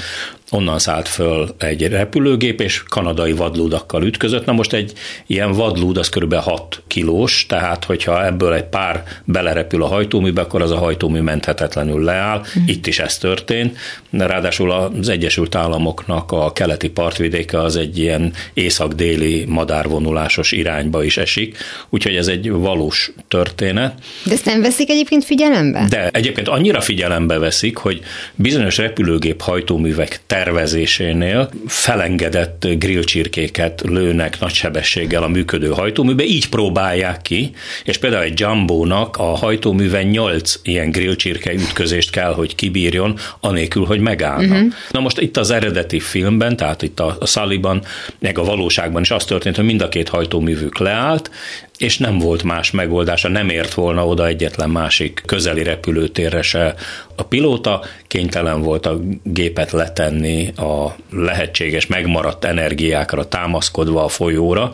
onnan 0.51 0.79
szállt 0.79 1.09
föl 1.09 1.55
egy 1.59 1.89
repülőgép, 1.89 2.61
és 2.61 2.83
kanadai 2.89 3.33
vadlúdakkal 3.33 4.03
ütközött. 4.03 4.45
Na 4.45 4.53
most 4.53 4.73
egy 4.73 4.93
ilyen 5.27 5.53
vadlúd 5.53 5.97
az 5.97 6.09
kb. 6.09 6.35
6 6.35 6.83
kilós, 6.87 7.47
tehát 7.49 7.85
hogyha 7.85 8.27
ebből 8.27 8.55
egy 8.55 8.65
pár 8.65 9.05
belerepül 9.25 9.83
a 9.83 9.87
hajtóműbe, 9.87 10.41
akkor 10.41 10.63
az 10.63 10.71
a 10.71 10.79
hajtómű 10.79 11.21
menthetetlenül 11.21 12.05
leáll. 12.05 12.39
Mm. 12.39 12.63
Itt 12.67 12.87
is 12.87 12.99
ez 12.99 13.19
történt. 13.19 13.79
Ráadásul 14.11 14.71
az 14.71 15.09
Egyesült 15.09 15.55
Államoknak 15.55 16.33
a 16.33 16.53
keleti 16.53 16.89
partvidéke 16.89 17.61
az 17.61 17.77
egy 17.77 17.99
ilyen 17.99 18.33
észak-déli 18.55 19.45
madárvonulásos 19.49 20.53
irányba 20.53 21.05
is 21.05 21.17
esik, 21.17 21.57
úgyhogy 21.89 22.17
ez 22.17 22.27
egy 22.27 22.51
valós 22.51 23.13
történet. 23.29 23.95
De 24.25 24.33
ezt 24.33 24.45
nem 24.45 24.61
veszik 24.61 24.91
egyébként 24.91 25.25
figyelembe? 25.25 25.87
De 25.89 26.09
egyébként 26.09 26.49
annyira 26.49 26.81
figyelembe 26.81 27.39
veszik, 27.39 27.77
hogy 27.77 28.01
bizonyos 28.35 28.77
repülőgép 28.77 29.41
hajtóművek 29.41 30.21
tervezésénél 30.45 31.51
felengedett 31.67 32.67
grillcsirkéket 32.79 33.83
lőnek 33.85 34.41
nagy 34.41 34.53
sebességgel 34.53 35.23
a 35.23 35.29
működő 35.29 35.69
hajtóműbe, 35.69 36.25
így 36.25 36.49
próbálják 36.49 37.23
ki, 37.23 37.51
és 37.85 37.99
például 37.99 38.23
egy 38.23 38.41
Jumbo-nak 38.41 39.17
a 39.17 39.23
hajtóműven 39.23 40.07
8 40.07 40.55
ilyen 40.63 40.91
grillcsirke 40.91 41.53
ütközést 41.53 42.11
kell, 42.11 42.33
hogy 42.33 42.55
kibírjon, 42.55 43.19
anélkül, 43.41 43.85
hogy 43.85 44.01
megállna. 44.01 44.55
Uh-huh. 44.55 44.73
Na 44.91 45.01
most 45.01 45.19
itt 45.19 45.37
az 45.37 45.51
eredeti 45.51 46.01
filmben, 46.01 46.57
tehát 46.57 46.83
itt 46.83 47.01
a 47.01 47.27
Sullyban, 47.27 47.83
meg 48.19 48.39
a 48.39 48.45
valóságban 48.45 49.03
is 49.03 49.11
az 49.11 49.25
történt, 49.25 49.57
hogy 49.57 49.65
mind 49.65 49.83
a 49.83 49.89
két 49.89 50.09
hajtóművük 50.09 50.79
leállt, 50.79 51.31
és 51.81 51.99
nem 51.99 52.19
volt 52.19 52.43
más 52.43 52.71
megoldása, 52.71 53.29
nem 53.29 53.49
ért 53.49 53.75
volna 53.75 54.07
oda 54.07 54.27
egyetlen 54.27 54.71
másik 54.71 55.23
közeli 55.27 55.63
repülőtérre 55.63 56.43
se. 56.43 56.75
A 57.17 57.23
pilóta 57.23 57.83
kénytelen 58.07 58.63
volt 58.63 58.87
a 58.87 59.01
gépet 59.23 59.71
letenni 59.71 60.53
a 60.57 60.97
lehetséges 61.11 61.87
megmaradt 61.87 62.45
energiákra 62.45 63.29
támaszkodva 63.29 64.05
a 64.05 64.09
folyóra, 64.09 64.73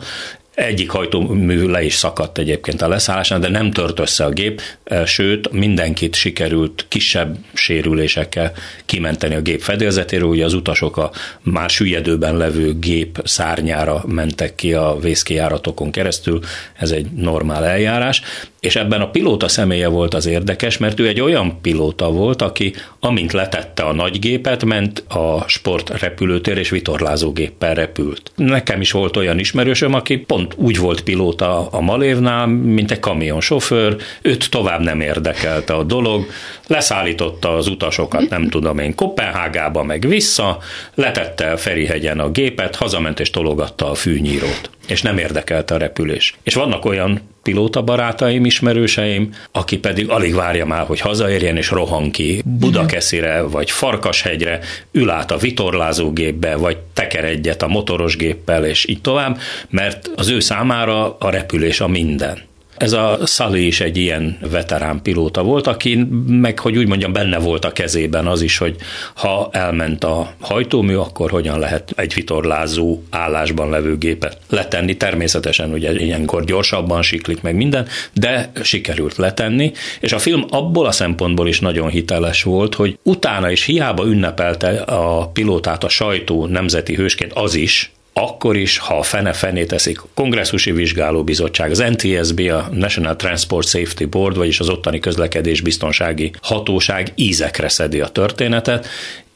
egyik 0.57 0.89
hajtómű 0.89 1.67
le 1.67 1.83
is 1.83 1.93
szakadt 1.93 2.37
egyébként 2.37 2.81
a 2.81 2.87
leszállásán, 2.87 3.41
de 3.41 3.49
nem 3.49 3.71
tört 3.71 3.99
össze 3.99 4.25
a 4.25 4.29
gép, 4.29 4.61
e, 4.83 5.05
sőt, 5.05 5.51
mindenkit 5.51 6.15
sikerült 6.15 6.85
kisebb 6.87 7.37
sérülésekkel 7.53 8.51
kimenteni 8.85 9.35
a 9.35 9.41
gép 9.41 9.61
fedélzetéről, 9.61 10.27
ugye 10.27 10.45
az 10.45 10.53
utasok 10.53 10.97
a 10.97 11.11
már 11.41 11.69
süllyedőben 11.69 12.37
levő 12.37 12.79
gép 12.79 13.21
szárnyára 13.23 14.03
mentek 14.07 14.55
ki 14.55 14.73
a 14.73 14.97
vészkijáratokon 15.01 15.91
keresztül, 15.91 16.39
ez 16.73 16.91
egy 16.91 17.11
normál 17.11 17.65
eljárás, 17.65 18.21
és 18.67 18.75
ebben 18.75 19.01
a 19.01 19.09
pilóta 19.09 19.47
személye 19.47 19.87
volt 19.87 20.13
az 20.13 20.25
érdekes, 20.25 20.77
mert 20.77 20.99
ő 20.99 21.07
egy 21.07 21.21
olyan 21.21 21.61
pilóta 21.61 22.11
volt, 22.11 22.41
aki 22.41 22.73
amint 22.99 23.33
letette 23.33 23.83
a 23.83 23.93
nagy 23.93 24.19
gépet, 24.19 24.65
ment 24.65 25.03
a 25.07 25.43
sportrepülőtér 25.47 26.57
és 26.57 26.69
vitorlázógéppel 26.69 27.73
repült. 27.73 28.31
Nekem 28.35 28.81
is 28.81 28.91
volt 28.91 29.17
olyan 29.17 29.39
ismerősöm, 29.39 29.93
aki 29.93 30.17
pont 30.17 30.53
úgy 30.55 30.77
volt 30.77 31.01
pilóta 31.01 31.67
a 31.67 31.79
Malévnál, 31.79 32.45
mint 32.47 32.91
egy 32.91 32.99
kamionsofőr, 32.99 33.95
őt 34.21 34.49
tovább 34.49 34.81
nem 34.81 35.01
érdekelte 35.01 35.73
a 35.73 35.83
dolog, 35.83 36.25
leszállította 36.67 37.55
az 37.55 37.67
utasokat, 37.67 38.29
nem 38.29 38.49
tudom 38.49 38.79
én, 38.79 38.95
Kopenhágába 38.95 39.83
meg 39.83 40.07
vissza, 40.07 40.57
letette 40.93 41.51
a 41.51 41.57
Ferihegyen 41.57 42.19
a 42.19 42.29
gépet, 42.29 42.75
hazament 42.75 43.19
és 43.19 43.29
tologatta 43.29 43.89
a 43.91 43.95
fűnyírót 43.95 44.69
és 44.87 45.01
nem 45.01 45.17
érdekelte 45.17 45.73
a 45.73 45.77
repülés. 45.77 46.35
És 46.43 46.53
vannak 46.53 46.85
olyan 46.85 47.21
pilóta 47.43 47.81
barátaim, 47.81 48.45
ismerőseim, 48.45 49.33
aki 49.51 49.77
pedig 49.77 50.09
alig 50.09 50.33
várja 50.33 50.65
már, 50.65 50.85
hogy 50.85 50.99
hazaérjen 50.99 51.57
és 51.57 51.69
rohan 51.69 52.11
ki 52.11 52.41
Budakeszire, 52.45 53.41
vagy 53.41 53.71
Farkashegyre, 53.71 54.59
ül 54.91 55.09
át 55.09 55.31
a 55.31 55.37
vitorlázógépbe, 55.37 56.55
vagy 56.55 56.77
teker 56.93 57.25
egyet 57.25 57.61
a 57.61 57.67
motoros 57.67 58.15
géppel, 58.15 58.65
és 58.65 58.87
így 58.87 59.01
tovább, 59.01 59.39
mert 59.69 60.11
az 60.15 60.29
ő 60.29 60.39
számára 60.39 61.17
a 61.17 61.29
repülés 61.29 61.81
a 61.81 61.87
minden. 61.87 62.45
Ez 62.77 62.91
a 62.91 63.19
Sully 63.25 63.65
is 63.65 63.81
egy 63.81 63.97
ilyen 63.97 64.37
veterán 64.51 65.01
pilóta 65.01 65.43
volt, 65.43 65.67
aki 65.67 66.07
meg, 66.27 66.59
hogy 66.59 66.77
úgy 66.77 66.87
mondjam, 66.87 67.13
benne 67.13 67.37
volt 67.37 67.65
a 67.65 67.71
kezében 67.71 68.27
az 68.27 68.41
is, 68.41 68.57
hogy 68.57 68.75
ha 69.15 69.49
elment 69.51 70.03
a 70.03 70.33
hajtómű, 70.39 70.95
akkor 70.95 71.31
hogyan 71.31 71.59
lehet 71.59 71.93
egy 71.95 72.13
vitorlázó 72.13 73.01
állásban 73.09 73.69
levő 73.69 73.97
gépet 73.97 74.37
letenni. 74.49 74.97
Természetesen 74.97 75.71
ugye 75.71 75.93
ilyenkor 75.93 76.43
gyorsabban 76.43 77.01
siklik 77.01 77.41
meg 77.41 77.55
minden, 77.55 77.87
de 78.13 78.51
sikerült 78.61 79.15
letenni, 79.15 79.71
és 79.99 80.11
a 80.11 80.19
film 80.19 80.45
abból 80.49 80.85
a 80.85 80.91
szempontból 80.91 81.47
is 81.47 81.59
nagyon 81.59 81.89
hiteles 81.89 82.43
volt, 82.43 82.75
hogy 82.75 82.97
utána 83.03 83.51
is 83.51 83.63
hiába 83.63 84.05
ünnepelte 84.05 84.69
a 84.81 85.27
pilótát 85.27 85.83
a 85.83 85.89
sajtó 85.89 86.45
nemzeti 86.45 86.95
hősként 86.95 87.33
az 87.33 87.55
is, 87.55 87.91
akkor 88.21 88.55
is, 88.55 88.77
ha 88.77 88.97
a 88.97 89.03
fene 89.03 89.33
fené 89.33 89.65
teszik, 89.65 90.01
a 90.01 90.07
kongresszusi 90.13 90.71
vizsgálóbizottság, 90.71 91.71
az 91.71 91.77
NTSB, 91.77 92.39
a 92.39 92.69
National 92.71 93.15
Transport 93.15 93.67
Safety 93.67 94.05
Board, 94.05 94.37
vagyis 94.37 94.59
az 94.59 94.69
ottani 94.69 94.99
közlekedés 94.99 95.61
biztonsági 95.61 96.31
hatóság 96.41 97.11
ízekre 97.15 97.69
szedi 97.69 97.99
a 97.99 98.07
történetet, 98.07 98.87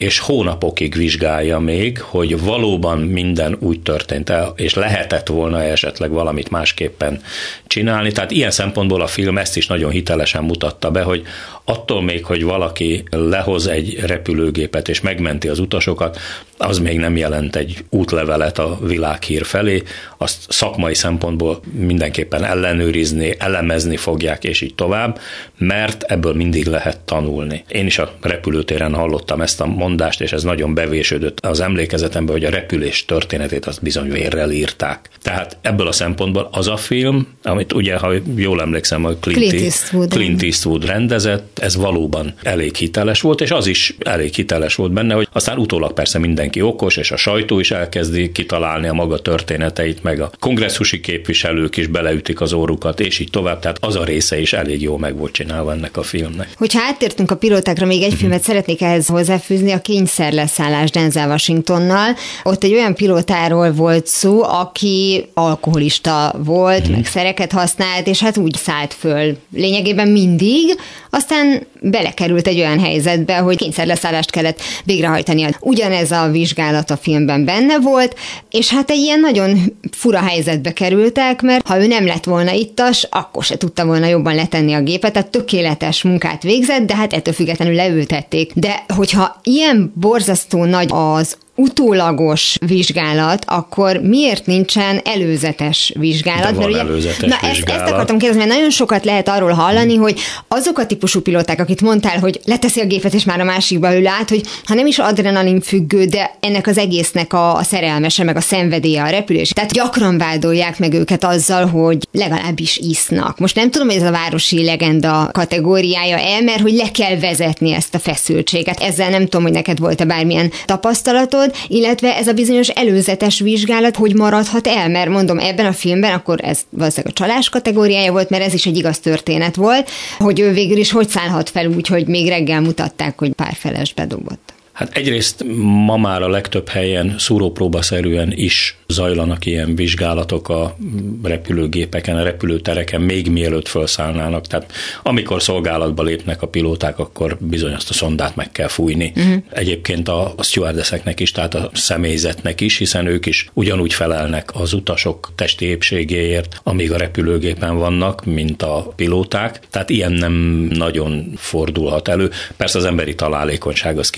és 0.02 0.20
hónapokig 0.20 0.96
vizsgálja 0.96 1.60
még, 1.60 2.02
hogy 2.02 2.42
valóban 2.42 3.00
minden 3.00 3.58
úgy 3.60 3.82
történt 3.82 4.30
el, 4.30 4.54
és 4.56 4.74
lehetett 4.74 5.28
volna 5.28 5.64
esetleg 5.64 6.12
valamit 6.12 6.50
másképpen 6.50 7.22
csinálni. 7.68 8.12
Tehát 8.12 8.32
ilyen 8.32 8.52
szempontból 8.52 9.02
a 9.02 9.08
film 9.08 9.38
ezt 9.38 9.58
is 9.58 9.68
nagyon 9.68 9.92
hitelesen 9.92 10.44
mutatta 10.44 10.92
be, 10.92 11.02
hogy 11.02 11.24
attól 11.66 12.02
még, 12.02 12.26
hogy 12.26 12.44
valaki 12.44 13.04
lehoz 13.10 13.68
egy 13.68 14.00
repülőgépet 14.00 14.90
és 14.90 15.02
megmenti 15.02 15.48
az 15.48 15.60
utasokat, 15.60 16.20
az 16.58 16.80
még 16.80 16.98
nem 16.98 17.18
jelent 17.18 17.56
egy 17.56 17.86
útlevelet 17.90 18.60
a 18.60 18.78
világhír 18.82 19.46
felé, 19.46 19.84
azt 20.18 20.52
szakmai 20.52 20.94
szempontból 20.94 21.60
mindenképpen 21.72 22.44
ellenőrizni, 22.44 23.36
elemezni 23.38 23.98
fogják, 23.98 24.44
és 24.44 24.62
így 24.62 24.76
tovább, 24.76 25.20
mert 25.58 26.04
ebből 26.04 26.34
mindig 26.34 26.66
lehet 26.66 27.00
tanulni. 27.00 27.64
Én 27.68 27.86
is 27.86 27.98
a 27.98 28.14
repülőtéren 28.22 28.94
hallottam 28.94 29.42
ezt 29.42 29.62
a 29.62 29.66
mondást, 29.92 30.22
és 30.22 30.32
ez 30.32 30.44
nagyon 30.44 30.74
bevésődött 30.74 31.46
az 31.46 31.60
emlékezetembe, 31.60 32.32
hogy 32.32 32.46
a 32.46 32.50
repülés 32.50 33.06
történetét 33.06 33.66
azt 33.66 33.82
bizony 33.82 34.12
vérrel 34.12 34.52
írták. 34.52 35.10
Tehát 35.22 35.58
ebből 35.62 35.88
a 35.88 35.92
szempontból 35.92 36.50
az 36.52 36.68
a 36.68 36.78
film, 36.78 37.28
amit 37.44 37.74
ugye, 37.74 37.98
ha 37.98 38.14
jól 38.36 38.62
emlékszem, 38.62 39.06
a 39.06 39.10
Clint, 39.10 39.38
Clint, 39.38 39.64
Eastwood, 39.64 40.10
Clint 40.10 40.44
Eastwood 40.44 40.86
rendezett, 40.86 41.60
ez 41.60 41.76
valóban 41.76 42.34
elég 42.44 42.76
hiteles 42.76 43.22
volt, 43.22 43.42
és 43.42 43.52
az 43.52 43.68
is 43.68 43.96
elég 44.00 44.34
hiteles 44.34 44.76
volt 44.76 44.92
benne, 44.92 45.14
hogy 45.14 45.28
aztán 45.32 45.58
utólag 45.58 45.94
persze 45.94 46.20
mindenki 46.20 46.62
okos, 46.62 46.98
és 46.98 47.12
a 47.12 47.18
sajtó 47.18 47.60
is 47.60 47.72
elkezdi 47.72 48.32
kitalálni 48.32 48.88
a 48.88 48.94
maga 48.94 49.20
történeteit, 49.20 50.04
meg 50.04 50.22
a 50.22 50.32
kongresszusi 50.40 51.00
képviselők 51.00 51.78
is 51.78 51.88
beleütik 51.88 52.42
az 52.42 52.54
órukat, 52.54 53.00
és 53.00 53.20
így 53.20 53.30
tovább. 53.30 53.60
Tehát 53.60 53.78
az 53.80 53.96
a 53.96 54.04
része 54.04 54.40
is 54.40 54.54
elég 54.54 54.82
jó 54.82 54.98
meg 54.98 55.18
volt 55.18 55.32
csinálva 55.32 55.72
ennek 55.72 55.98
a 55.98 56.04
filmnek. 56.04 56.50
Hogyha 56.56 56.82
áttértünk 56.82 57.32
a 57.32 57.36
pilótákra, 57.38 57.86
még 57.86 58.02
egy 58.02 58.14
filmet 58.14 58.44
szeretnék 58.44 58.82
ehhez 58.82 59.08
hozzáfűzni, 59.08 59.72
a 59.72 59.81
kényszerleszállás 59.82 60.90
Denzel 60.92 61.30
Washingtonnal. 61.30 62.16
Ott 62.44 62.64
egy 62.64 62.74
olyan 62.74 62.96
pilótáról 62.96 63.72
volt 63.72 64.08
szó, 64.08 64.44
aki 64.44 65.30
alkoholista 65.34 66.36
volt, 66.44 66.90
mm. 66.90 66.92
meg 66.92 67.06
szereket 67.06 67.52
használt, 67.52 68.08
és 68.08 68.20
hát 68.20 68.38
úgy 68.38 68.56
szállt 68.56 68.94
föl 68.94 69.38
lényegében 69.54 70.08
mindig, 70.08 70.80
aztán 71.10 71.68
belekerült 71.82 72.48
egy 72.48 72.60
olyan 72.60 72.80
helyzetbe, 72.80 73.38
hogy 73.38 73.58
kényszerleszállást 73.58 74.32
kellett 74.32 74.62
végrehajtani. 74.84 75.48
Ugyanez 75.60 76.12
a 76.12 76.30
vizsgálat 76.32 76.92
a 76.92 76.98
filmben 76.98 77.46
benne 77.46 77.80
volt, 77.80 78.16
és 78.50 78.70
hát 78.70 78.90
egy 78.90 79.00
ilyen 79.00 79.20
nagyon 79.20 79.60
fura 79.92 80.20
helyzetbe 80.20 80.74
kerültek, 80.74 81.42
mert 81.42 81.68
ha 81.68 81.82
ő 81.82 81.88
nem 81.88 82.06
lett 82.06 82.24
volna 82.24 82.52
ittas, 82.52 83.08
akkor 83.10 83.44
se 83.44 83.58
tudta 83.58 83.86
volna 83.86 84.08
jobban 84.08 84.36
letenni 84.36 84.74
a 84.74 84.82
gépet, 84.82 85.14
tehát 85.14 85.30
tökéletes 85.30 86.04
munkát 86.04 86.44
végzett, 86.44 86.86
de 86.86 86.96
hát 86.96 87.14
ettől 87.14 87.34
függetlenül 87.34 87.76
leültették. 87.76 88.52
De 88.54 88.84
hogyha 88.96 89.40
ilyen 89.44 89.61
borzasztó 89.94 90.66
nagy 90.66 90.90
az 90.94 91.38
utólagos 91.56 92.58
vizsgálat, 92.66 93.46
akkor 93.48 93.98
miért 93.98 94.46
nincsen 94.46 95.02
előzetes 95.04 95.94
vizsgálat? 96.00 96.44
De 96.44 96.52
van 96.52 96.58
Mert 96.58 96.70
ugye, 96.70 96.80
előzetes 96.80 97.30
na 97.30 97.36
ezt, 97.36 97.56
vizsgálat. 97.56 97.82
ezt 97.82 97.92
akartam 97.92 98.18
kérdezni, 98.18 98.44
mert 98.44 98.56
nagyon 98.56 98.72
sokat 98.72 99.06
lehet 99.06 99.30
arról 99.30 99.52
hallani, 99.52 99.96
hogy 99.96 100.20
azok 100.48 100.78
a 100.78 100.86
típusú 100.86 101.22
pilóták, 101.22 101.60
akit 101.60 101.82
mondtál, 101.82 102.20
hogy 102.20 102.40
leteszi 102.46 102.80
a 102.80 102.86
gépet, 102.86 103.14
és 103.14 103.24
már 103.24 103.40
a 103.40 103.44
másikba 103.44 103.98
ül 103.98 104.08
át, 104.08 104.30
hogy 104.30 104.42
ha 104.66 104.74
nem 104.74 104.88
is 104.88 104.98
adrenalin 104.98 105.62
függő, 105.62 106.06
de 106.06 106.36
ennek 106.40 106.68
az 106.68 106.78
egésznek 106.78 107.34
a, 107.34 107.56
a 107.56 107.64
szerelmese, 107.64 108.24
meg 108.24 108.36
a 108.36 108.42
szenvedélye 108.42 109.04
a 109.04 109.10
repülés. 109.10 109.50
Tehát 109.50 109.72
gyakran 109.72 110.18
vádolják 110.18 110.80
meg 110.80 110.94
őket 110.94 111.24
azzal, 111.24 111.66
hogy 111.66 112.08
legalábbis 112.12 112.78
isznak. 112.78 113.40
Most 113.40 113.56
nem 113.56 113.72
tudom, 113.72 113.88
hogy 113.88 113.98
ez 113.98 114.04
a 114.04 114.12
városi 114.12 114.64
legenda 114.64 115.30
kategóriája 115.32 116.18
el, 116.18 116.42
mert 116.42 116.62
hogy 116.62 116.74
le 116.74 116.92
kell 116.92 117.20
vezetni 117.20 117.74
ezt 117.74 117.96
a 117.96 118.00
feszültséget. 118.00 118.80
Ezzel 118.80 119.10
nem 119.10 119.24
tudom, 119.24 119.42
hogy 119.42 119.52
neked 119.52 119.80
volt-e 119.80 120.06
bármilyen 120.06 120.52
tapasztalatod, 120.66 121.41
illetve 121.68 122.16
ez 122.16 122.28
a 122.28 122.34
bizonyos 122.34 122.68
előzetes 122.68 123.40
vizsgálat, 123.40 123.96
hogy 123.96 124.16
maradhat 124.16 124.68
el, 124.68 124.90
mert 124.90 125.10
mondom, 125.10 125.40
ebben 125.40 125.66
a 125.66 125.74
filmben 125.74 126.14
akkor 126.14 126.40
ez 126.44 126.60
valószínűleg 126.70 127.14
a 127.16 127.20
csalás 127.20 127.50
kategóriája 127.50 128.12
volt, 128.12 128.30
mert 128.30 128.44
ez 128.44 128.54
is 128.54 128.66
egy 128.66 128.78
igaz 128.78 129.00
történet 129.00 129.56
volt, 129.56 129.90
hogy 130.18 130.40
ő 130.40 130.52
végül 130.52 130.78
is 130.78 130.92
hogy 130.92 131.10
szállhat 131.10 131.50
fel 131.50 131.68
úgy, 131.68 131.88
hogy 131.88 132.08
még 132.08 132.28
reggel 132.28 132.62
mutatták, 132.62 133.20
hogy 133.20 133.34
pár 133.34 133.54
feles 133.54 133.94
bedobott. 133.94 134.51
Hát 134.72 134.98
egyrészt 134.98 135.44
ma 135.86 135.98
már 135.98 136.22
a 136.22 136.30
legtöbb 136.30 136.70
helyen 136.70 137.16
szúrópróbaszerűen 137.18 138.32
is 138.36 138.78
zajlanak 138.88 139.46
ilyen 139.46 139.76
vizsgálatok 139.76 140.50
a 140.50 140.78
repülőgépeken, 141.24 142.18
a 142.18 142.24
repülőtereken, 142.24 143.02
még 143.02 143.30
mielőtt 143.30 143.68
felszállnának. 143.68 144.48
Tehát 144.48 144.72
amikor 145.04 145.42
szolgálatba 145.42 146.04
lépnek 146.04 146.42
a 146.42 146.48
pilóták, 146.48 147.00
akkor 147.00 147.38
bizony 147.40 147.74
azt 147.74 147.90
a 147.90 147.94
szondát 147.94 148.36
meg 148.36 148.52
kell 148.52 148.68
fújni. 148.68 149.14
Uh-huh. 149.16 149.44
Egyébként 149.50 150.08
a, 150.08 150.34
a 150.38 150.44
stewardesseknek 150.44 151.20
is, 151.20 151.32
tehát 151.32 151.54
a 151.54 151.70
személyzetnek 151.74 152.62
is, 152.62 152.78
hiszen 152.78 153.06
ők 153.06 153.26
is 153.26 153.50
ugyanúgy 153.54 153.94
felelnek 153.94 154.50
az 154.54 154.74
utasok 154.74 155.32
testi 155.36 155.66
épségéért, 155.66 156.62
amíg 156.64 156.92
a 156.92 156.98
repülőgépen 156.98 157.78
vannak, 157.78 158.26
mint 158.26 158.62
a 158.62 158.94
pilóták. 158.96 159.60
Tehát 159.70 159.90
ilyen 159.90 160.12
nem 160.12 160.34
nagyon 160.74 161.32
fordulhat 161.36 162.08
elő. 162.08 162.30
Persze 162.58 162.78
az 162.78 162.86
emberi 162.86 163.16
találékonyság 163.16 163.98
az 163.98 164.10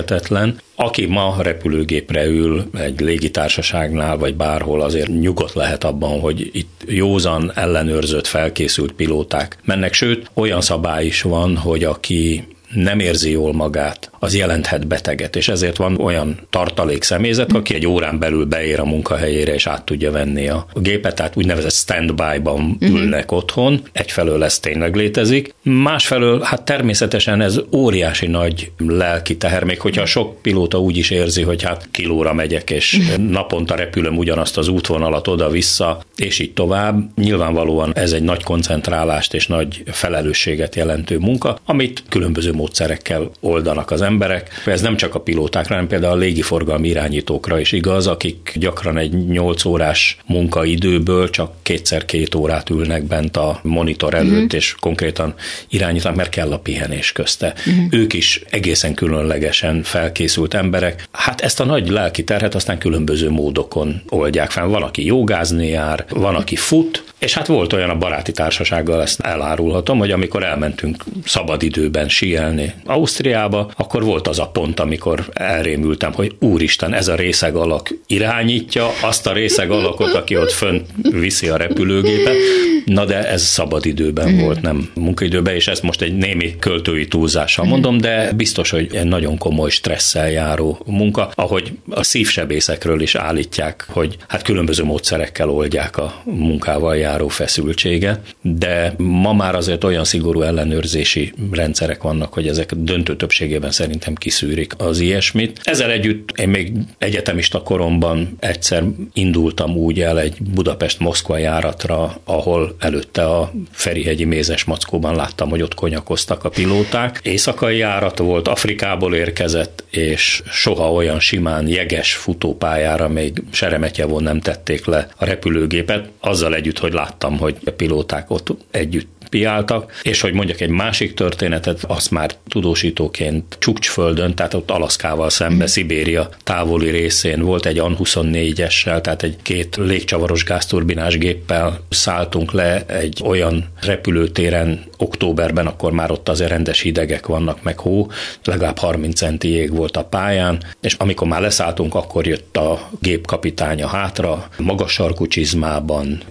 kimeríthetetlen. 0.00 0.60
Aki 0.76 1.06
ma 1.06 1.36
repülőgépre 1.42 2.24
ül 2.24 2.70
egy 2.74 3.00
légitársaságnál, 3.00 4.16
vagy 4.16 4.34
bárhol, 4.34 4.80
azért 4.80 5.20
nyugodt 5.20 5.54
lehet 5.54 5.84
abban, 5.84 6.20
hogy 6.20 6.50
itt 6.52 6.82
józan, 6.86 7.52
ellenőrzött, 7.54 8.26
felkészült 8.26 8.92
pilóták 8.92 9.58
mennek. 9.64 9.94
Sőt, 9.94 10.30
olyan 10.34 10.60
szabály 10.60 11.06
is 11.06 11.22
van, 11.22 11.56
hogy 11.56 11.84
aki 11.84 12.46
nem 12.74 12.98
érzi 12.98 13.30
jól 13.30 13.52
magát, 13.52 14.09
az 14.22 14.36
jelenthet 14.36 14.86
beteget, 14.86 15.36
és 15.36 15.48
ezért 15.48 15.76
van 15.76 16.00
olyan 16.00 16.38
tartalék 16.50 17.02
személyzet, 17.02 17.52
aki 17.52 17.74
egy 17.74 17.86
órán 17.86 18.18
belül 18.18 18.44
beér 18.44 18.80
a 18.80 18.84
munkahelyére, 18.84 19.54
és 19.54 19.66
át 19.66 19.84
tudja 19.84 20.10
venni 20.10 20.48
a 20.48 20.66
gépet, 20.74 21.14
tehát 21.14 21.36
úgynevezett 21.36 21.72
standby-ban 21.72 22.76
ülnek 22.80 23.22
uh-huh. 23.24 23.38
otthon, 23.38 23.80
egyfelől 23.92 24.44
ez 24.44 24.58
tényleg 24.58 24.94
létezik, 24.94 25.54
másfelől 25.62 26.40
hát 26.40 26.62
természetesen 26.62 27.40
ez 27.40 27.60
óriási 27.72 28.26
nagy 28.26 28.70
lelki 28.78 29.36
teher, 29.36 29.64
még 29.64 29.80
hogyha 29.80 30.06
sok 30.06 30.42
pilóta 30.42 30.80
úgy 30.80 30.96
is 30.96 31.10
érzi, 31.10 31.42
hogy 31.42 31.62
hát 31.62 31.88
kilóra 31.90 32.32
megyek, 32.32 32.70
és 32.70 32.98
naponta 33.28 33.74
repülöm 33.74 34.16
ugyanazt 34.16 34.58
az 34.58 34.68
útvonalat 34.68 35.28
oda-vissza, 35.28 36.00
és 36.16 36.38
így 36.38 36.52
tovább. 36.52 37.18
Nyilvánvalóan 37.18 37.92
ez 37.94 38.12
egy 38.12 38.22
nagy 38.22 38.42
koncentrálást 38.42 39.34
és 39.34 39.46
nagy 39.46 39.82
felelősséget 39.86 40.74
jelentő 40.76 41.18
munka, 41.18 41.58
amit 41.64 42.02
különböző 42.08 42.52
módszerekkel 42.52 43.30
oldanak 43.40 43.90
az 43.90 44.00
emberek. 44.10 44.62
Ez 44.66 44.80
nem 44.80 44.96
csak 44.96 45.14
a 45.14 45.20
pilótákra, 45.20 45.74
hanem 45.74 45.88
például 45.88 46.12
a 46.12 46.16
légiforgalmi 46.16 46.88
irányítókra 46.88 47.60
is 47.60 47.72
igaz, 47.72 48.06
akik 48.06 48.52
gyakran 48.54 48.98
egy 48.98 49.26
8 49.26 49.64
órás 49.64 50.16
munkaidőből 50.26 51.30
csak 51.30 51.52
kétszer 51.62 52.04
két 52.04 52.34
órát 52.34 52.70
ülnek 52.70 53.02
bent 53.02 53.36
a 53.36 53.60
monitor 53.62 54.14
előtt, 54.14 54.32
uh-huh. 54.32 54.54
és 54.54 54.74
konkrétan 54.80 55.34
irányítanak, 55.68 56.16
mert 56.16 56.30
kell 56.30 56.52
a 56.52 56.58
pihenés 56.58 57.12
közte. 57.12 57.54
Uh-huh. 57.66 57.84
Ők 57.90 58.12
is 58.12 58.42
egészen 58.50 58.94
különlegesen 58.94 59.82
felkészült 59.82 60.54
emberek. 60.54 61.08
Hát 61.12 61.40
ezt 61.40 61.60
a 61.60 61.64
nagy 61.64 61.88
lelki 61.88 62.24
terhet 62.24 62.54
aztán 62.54 62.78
különböző 62.78 63.30
módokon 63.30 64.02
oldják 64.08 64.50
fel. 64.50 64.66
Van, 64.66 64.82
aki 64.82 65.04
jogázni 65.04 65.68
jár, 65.68 66.04
van, 66.08 66.34
aki 66.34 66.56
fut, 66.56 67.04
és 67.20 67.34
hát 67.34 67.46
volt 67.46 67.72
olyan 67.72 67.90
a 67.90 67.98
baráti 67.98 68.32
társasággal, 68.32 69.02
ezt 69.02 69.20
elárulhatom, 69.20 69.98
hogy 69.98 70.10
amikor 70.10 70.44
elmentünk 70.44 71.04
szabadidőben 71.24 72.08
síelni 72.08 72.74
Ausztriába, 72.84 73.70
akkor 73.76 74.04
volt 74.04 74.28
az 74.28 74.38
a 74.38 74.46
pont, 74.46 74.80
amikor 74.80 75.24
elrémültem, 75.32 76.12
hogy 76.12 76.36
úristen, 76.38 76.94
ez 76.94 77.08
a 77.08 77.14
részeg 77.14 77.54
alak 77.54 77.94
irányítja 78.06 78.90
azt 79.02 79.26
a 79.26 79.32
részeg 79.32 79.70
alakot, 79.70 80.14
aki 80.14 80.36
ott 80.36 80.52
fönn 80.52 80.80
viszi 81.02 81.48
a 81.48 81.56
repülőgépet. 81.56 82.36
Na 82.84 83.04
de 83.04 83.28
ez 83.28 83.42
szabadidőben 83.42 84.28
mm. 84.28 84.38
volt, 84.38 84.60
nem 84.60 84.90
munkaidőben, 84.94 85.54
és 85.54 85.68
ezt 85.68 85.82
most 85.82 86.02
egy 86.02 86.16
némi 86.16 86.54
költői 86.58 87.06
túlzással 87.06 87.66
mm. 87.66 87.68
mondom, 87.68 87.98
de 87.98 88.32
biztos, 88.32 88.70
hogy 88.70 88.94
egy 88.94 89.06
nagyon 89.06 89.38
komoly 89.38 89.70
stresszel 89.70 90.30
járó 90.30 90.82
munka, 90.86 91.30
ahogy 91.34 91.72
a 91.90 92.02
szívsebészekről 92.02 93.00
is 93.00 93.14
állítják, 93.14 93.86
hogy 93.88 94.16
hát 94.28 94.42
különböző 94.42 94.84
módszerekkel 94.84 95.50
oldják 95.50 95.96
a 95.96 96.22
munkával 96.24 96.96
járó 97.10 97.28
feszültséget, 97.28 98.36
de 98.42 98.94
ma 98.96 99.32
már 99.32 99.54
azért 99.54 99.84
olyan 99.84 100.04
szigorú 100.04 100.42
ellenőrzési 100.42 101.32
rendszerek 101.50 102.02
vannak, 102.02 102.32
hogy 102.32 102.48
ezek 102.48 102.74
döntő 102.74 103.16
többségében 103.16 103.70
szerintem 103.70 104.14
kiszűrik 104.14 104.72
az 104.76 105.00
ilyesmit. 105.00 105.60
Ezzel 105.62 105.90
együtt 105.90 106.38
én 106.38 106.48
még 106.48 106.72
egyetemista 106.98 107.62
koromban 107.62 108.36
egyszer 108.38 108.84
indultam 109.12 109.76
úgy 109.76 110.00
el 110.00 110.20
egy 110.20 110.36
Budapest-Moszkva 110.54 111.38
járatra, 111.38 112.20
ahol 112.24 112.76
előtte 112.78 113.24
a 113.24 113.52
Ferihegyi 113.70 114.24
Mézes 114.24 114.64
Mackóban 114.64 115.16
láttam, 115.16 115.50
hogy 115.50 115.62
ott 115.62 115.74
konyakoztak 115.74 116.44
a 116.44 116.48
pilóták. 116.48 117.20
Éjszakai 117.22 117.76
járat 117.76 118.18
volt, 118.18 118.48
Afrikából 118.48 119.14
érkezett, 119.14 119.84
és 119.90 120.42
soha 120.50 120.92
olyan 120.92 121.20
simán 121.20 121.68
jeges 121.68 122.14
futópályára 122.14 123.08
még 123.08 123.42
Seremetyevon 123.50 124.22
nem 124.22 124.40
tették 124.40 124.86
le 124.86 125.08
a 125.16 125.24
repülőgépet, 125.24 126.08
azzal 126.20 126.54
együtt, 126.54 126.78
hogy 126.78 126.92
láttam, 127.00 127.38
hogy 127.38 127.56
a 127.64 127.70
pilóták 127.70 128.30
ott 128.30 128.48
együtt 128.70 129.20
piáltak, 129.30 130.00
és 130.02 130.20
hogy 130.20 130.32
mondjak 130.32 130.60
egy 130.60 130.68
másik 130.68 131.14
történetet, 131.14 131.84
azt 131.86 132.10
már 132.10 132.30
tudósítóként 132.48 133.56
Csukcsföldön, 133.58 134.34
tehát 134.34 134.54
ott 134.54 134.70
Alaszkával 134.70 135.30
szembe, 135.30 135.64
mm. 135.64 135.66
Szibéria 135.66 136.28
távoli 136.42 136.90
részén 136.90 137.42
volt 137.42 137.66
egy 137.66 137.78
AN-24-essel, 137.78 139.00
tehát 139.00 139.22
egy 139.22 139.36
két 139.42 139.76
légcsavaros 139.76 140.44
gázturbinás 140.44 141.18
géppel 141.18 141.80
szálltunk 141.88 142.52
le 142.52 142.84
egy 142.86 143.20
olyan 143.24 143.64
repülőtéren 143.80 144.84
októberben, 144.96 145.66
akkor 145.66 145.92
már 145.92 146.10
ott 146.10 146.28
azért 146.28 146.50
rendes 146.50 146.80
hidegek 146.80 147.26
vannak, 147.26 147.62
meg 147.62 147.78
hó, 147.78 148.10
legalább 148.44 148.78
30 148.78 149.16
centi 149.16 149.48
jég 149.48 149.74
volt 149.74 149.96
a 149.96 150.04
pályán, 150.04 150.62
és 150.80 150.94
amikor 150.94 151.28
már 151.28 151.40
leszálltunk, 151.40 151.94
akkor 151.94 152.26
jött 152.26 152.56
a 152.56 152.88
gépkapitánya 153.00 153.86
hátra, 153.86 154.48
magas 154.58 154.92
sarkú 154.92 155.26
csizmában, 155.26 156.22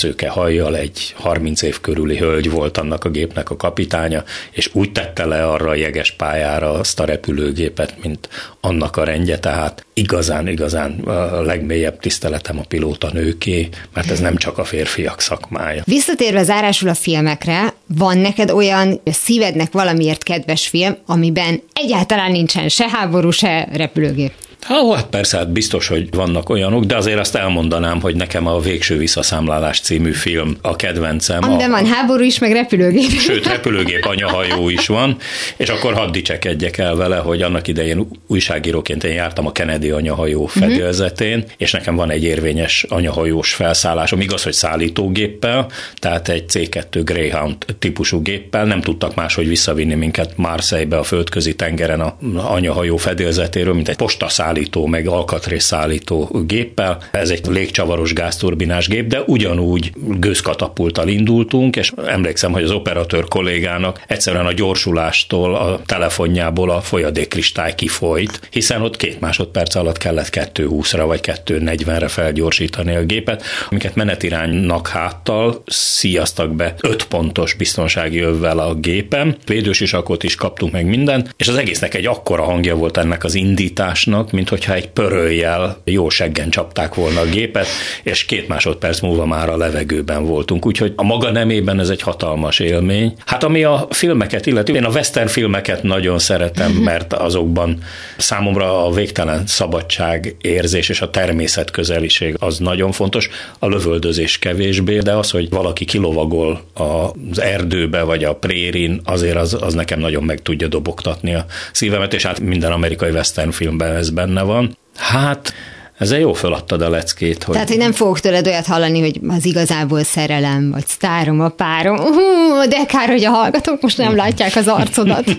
hidrogénszőke 0.00 0.28
hajjal 0.28 0.76
egy 0.76 1.14
30 1.16 1.62
év 1.62 1.80
körüli 1.80 2.16
hölgy 2.16 2.50
volt 2.50 2.78
annak 2.78 3.04
a 3.04 3.08
gépnek 3.10 3.50
a 3.50 3.56
kapitánya, 3.56 4.24
és 4.50 4.70
úgy 4.72 4.92
tette 4.92 5.24
le 5.24 5.46
arra 5.46 5.70
a 5.70 5.74
jeges 5.74 6.10
pályára 6.10 6.72
azt 6.72 7.00
a 7.00 7.04
repülőgépet, 7.04 7.94
mint 8.02 8.28
annak 8.60 8.96
a 8.96 9.04
rendje, 9.04 9.38
tehát 9.38 9.84
igazán, 9.94 10.48
igazán 10.48 11.00
a 11.00 11.42
legmélyebb 11.42 12.00
tiszteletem 12.00 12.58
a 12.58 12.64
pilóta 12.68 13.10
nőké, 13.12 13.68
mert 13.94 14.10
ez 14.10 14.20
nem 14.20 14.36
csak 14.36 14.58
a 14.58 14.64
férfiak 14.64 15.20
szakmája. 15.20 15.82
Visszatérve 15.86 16.42
zárásul 16.42 16.88
a 16.88 16.94
filmekre, 16.94 17.74
van 17.86 18.18
neked 18.18 18.50
olyan 18.50 19.00
szívednek 19.04 19.72
valamiért 19.72 20.22
kedves 20.22 20.68
film, 20.68 20.96
amiben 21.06 21.62
egyáltalán 21.72 22.30
nincsen 22.30 22.68
se 22.68 22.88
háború, 22.88 23.30
se 23.30 23.68
repülőgép? 23.72 24.32
Ha, 24.60 24.94
hát 24.94 25.06
persze, 25.06 25.36
hát 25.36 25.52
biztos, 25.52 25.88
hogy 25.88 26.08
vannak 26.14 26.48
olyanok, 26.48 26.84
de 26.84 26.96
azért 26.96 27.18
azt 27.18 27.34
elmondanám, 27.34 28.00
hogy 28.00 28.16
nekem 28.16 28.46
a 28.46 28.60
Végső 28.60 28.96
Visszaszámlálás 28.96 29.80
című 29.80 30.12
film 30.12 30.56
a 30.62 30.76
kedvencem. 30.76 31.42
Amiben 31.42 31.70
a, 31.70 31.72
van 31.72 31.86
háború 31.86 32.22
is, 32.22 32.38
meg 32.38 32.52
repülőgép. 32.52 33.10
Sőt, 33.10 33.46
repülőgép 33.46 34.04
anyahajó 34.04 34.68
is 34.68 34.86
van, 34.86 35.16
és 35.56 35.68
akkor 35.68 35.94
hadd 35.94 36.12
dicsekedjek 36.12 36.78
el 36.78 36.94
vele, 36.94 37.16
hogy 37.16 37.42
annak 37.42 37.68
idején 37.68 38.08
újságíróként 38.26 39.04
én 39.04 39.12
jártam 39.12 39.46
a 39.46 39.52
Kennedy 39.52 39.90
anyahajó 39.90 40.42
mhm. 40.42 40.58
fedélzetén, 40.58 41.36
uh-huh. 41.36 41.52
és 41.56 41.72
nekem 41.72 41.96
van 41.96 42.10
egy 42.10 42.24
érvényes 42.24 42.86
anyahajós 42.88 43.54
felszállásom, 43.54 44.20
igaz, 44.20 44.42
hogy 44.42 44.52
szállítógéppel, 44.52 45.66
tehát 45.94 46.28
egy 46.28 46.44
C2 46.52 47.00
Greyhound 47.04 47.56
típusú 47.78 48.22
géppel, 48.22 48.64
nem 48.64 48.80
tudtak 48.80 49.14
máshogy 49.14 49.48
visszavinni 49.48 49.94
minket 49.94 50.32
Marseille-be 50.36 50.98
a 50.98 51.02
földközi 51.02 51.54
tengeren 51.54 52.00
a 52.00 52.16
anyahajó 52.36 52.96
fedélzetéről, 52.96 53.74
mint 53.74 53.88
egy 53.88 53.96
postaszáll 53.96 54.49
szállító, 54.50 54.86
meg 54.86 55.06
alkatrészszállító 55.06 56.44
géppel. 56.46 56.98
Ez 57.10 57.30
egy 57.30 57.46
légcsavaros 57.46 58.12
gázturbinás 58.12 58.88
gép, 58.88 59.06
de 59.06 59.22
ugyanúgy 59.26 59.92
gőzkatapulttal 60.18 61.08
indultunk, 61.08 61.76
és 61.76 61.92
emlékszem, 62.06 62.52
hogy 62.52 62.62
az 62.62 62.70
operatőr 62.70 63.24
kollégának 63.28 64.02
egyszerűen 64.06 64.46
a 64.46 64.52
gyorsulástól, 64.52 65.54
a 65.54 65.80
telefonjából 65.86 66.70
a 66.70 66.80
folyadékkristály 66.80 67.74
kifolyt, 67.74 68.40
hiszen 68.50 68.82
ott 68.82 68.96
két 68.96 69.20
másodperc 69.20 69.74
alatt 69.74 69.98
kellett 69.98 70.28
220-ra 70.32 71.02
vagy 71.06 71.20
240-re 71.22 72.08
felgyorsítani 72.08 72.94
a 72.94 73.04
gépet, 73.04 73.42
amiket 73.70 73.94
menetiránynak 73.94 74.88
háttal 74.88 75.62
szíjaztak 75.66 76.54
be 76.54 76.74
5 76.80 77.04
pontos 77.04 77.54
biztonsági 77.54 78.20
övvel 78.20 78.58
a 78.58 78.74
gépen, 78.74 79.36
védős 79.46 79.80
isakot 79.80 80.22
is 80.22 80.34
kaptunk 80.34 80.72
meg 80.72 80.86
mindent, 80.86 81.34
és 81.36 81.48
az 81.48 81.56
egésznek 81.56 81.94
egy 81.94 82.06
akkora 82.06 82.42
hangja 82.42 82.76
volt 82.76 82.96
ennek 82.96 83.24
az 83.24 83.34
indításnak, 83.34 84.32
mint 84.40 84.52
hogyha 84.52 84.74
egy 84.74 84.88
pörőjel 84.88 85.80
jó 85.84 86.08
seggen 86.08 86.50
csapták 86.50 86.94
volna 86.94 87.20
a 87.20 87.24
gépet, 87.24 87.66
és 88.02 88.24
két 88.24 88.48
másodperc 88.48 89.00
múlva 89.00 89.26
már 89.26 89.48
a 89.48 89.56
levegőben 89.56 90.26
voltunk. 90.26 90.66
Úgyhogy 90.66 90.92
a 90.96 91.02
maga 91.02 91.30
nemében 91.30 91.80
ez 91.80 91.88
egy 91.88 92.02
hatalmas 92.02 92.58
élmény. 92.58 93.14
Hát 93.26 93.44
ami 93.44 93.64
a 93.64 93.86
filmeket 93.90 94.46
illeti, 94.46 94.72
én 94.72 94.84
a 94.84 94.90
western 94.90 95.26
filmeket 95.26 95.82
nagyon 95.82 96.18
szeretem, 96.18 96.72
mert 96.72 97.12
azokban 97.12 97.78
számomra 98.16 98.84
a 98.86 98.90
végtelen 98.90 99.46
szabadság 99.46 100.36
érzés 100.40 100.88
és 100.88 101.00
a 101.00 101.10
természet 101.10 101.70
közeliség 101.70 102.36
az 102.38 102.58
nagyon 102.58 102.92
fontos. 102.92 103.28
A 103.58 103.66
lövöldözés 103.66 104.38
kevésbé, 104.38 104.98
de 104.98 105.12
az, 105.12 105.30
hogy 105.30 105.50
valaki 105.50 105.84
kilovagol 105.84 106.62
az 106.74 107.40
erdőbe 107.40 108.02
vagy 108.02 108.24
a 108.24 108.34
prérin, 108.34 109.00
azért 109.04 109.36
az, 109.36 109.56
az 109.60 109.74
nekem 109.74 109.98
nagyon 109.98 110.22
meg 110.22 110.42
tudja 110.42 110.68
dobogtatni 110.68 111.34
a 111.34 111.44
szívemet, 111.72 112.14
és 112.14 112.24
hát 112.24 112.40
minden 112.40 112.72
amerikai 112.72 113.10
western 113.10 113.50
filmben 113.50 113.96
ez 113.96 114.10
benne 114.10 114.29
van. 114.34 114.76
Hát 114.96 115.52
ezzel 115.98 116.18
jó 116.18 116.32
feladtad 116.32 116.82
a 116.82 116.88
leckét. 116.88 117.42
Hogy... 117.42 117.54
Tehát, 117.54 117.68
hogy 117.68 117.78
nem 117.78 117.92
fogok 117.92 118.20
tőled 118.20 118.46
olyat 118.46 118.66
hallani, 118.66 119.00
hogy 119.00 119.20
az 119.28 119.44
igazából 119.44 120.02
szerelem, 120.02 120.70
vagy 120.70 120.86
sztárom 120.86 121.40
a 121.40 121.48
párom. 121.48 121.96
Hú, 121.96 122.68
de 122.68 122.84
kár, 122.86 123.08
hogy 123.08 123.24
a 123.24 123.30
hallgatók 123.30 123.80
most 123.80 123.98
nem 123.98 124.16
látják 124.16 124.56
az 124.56 124.68
arcodat. 124.68 125.24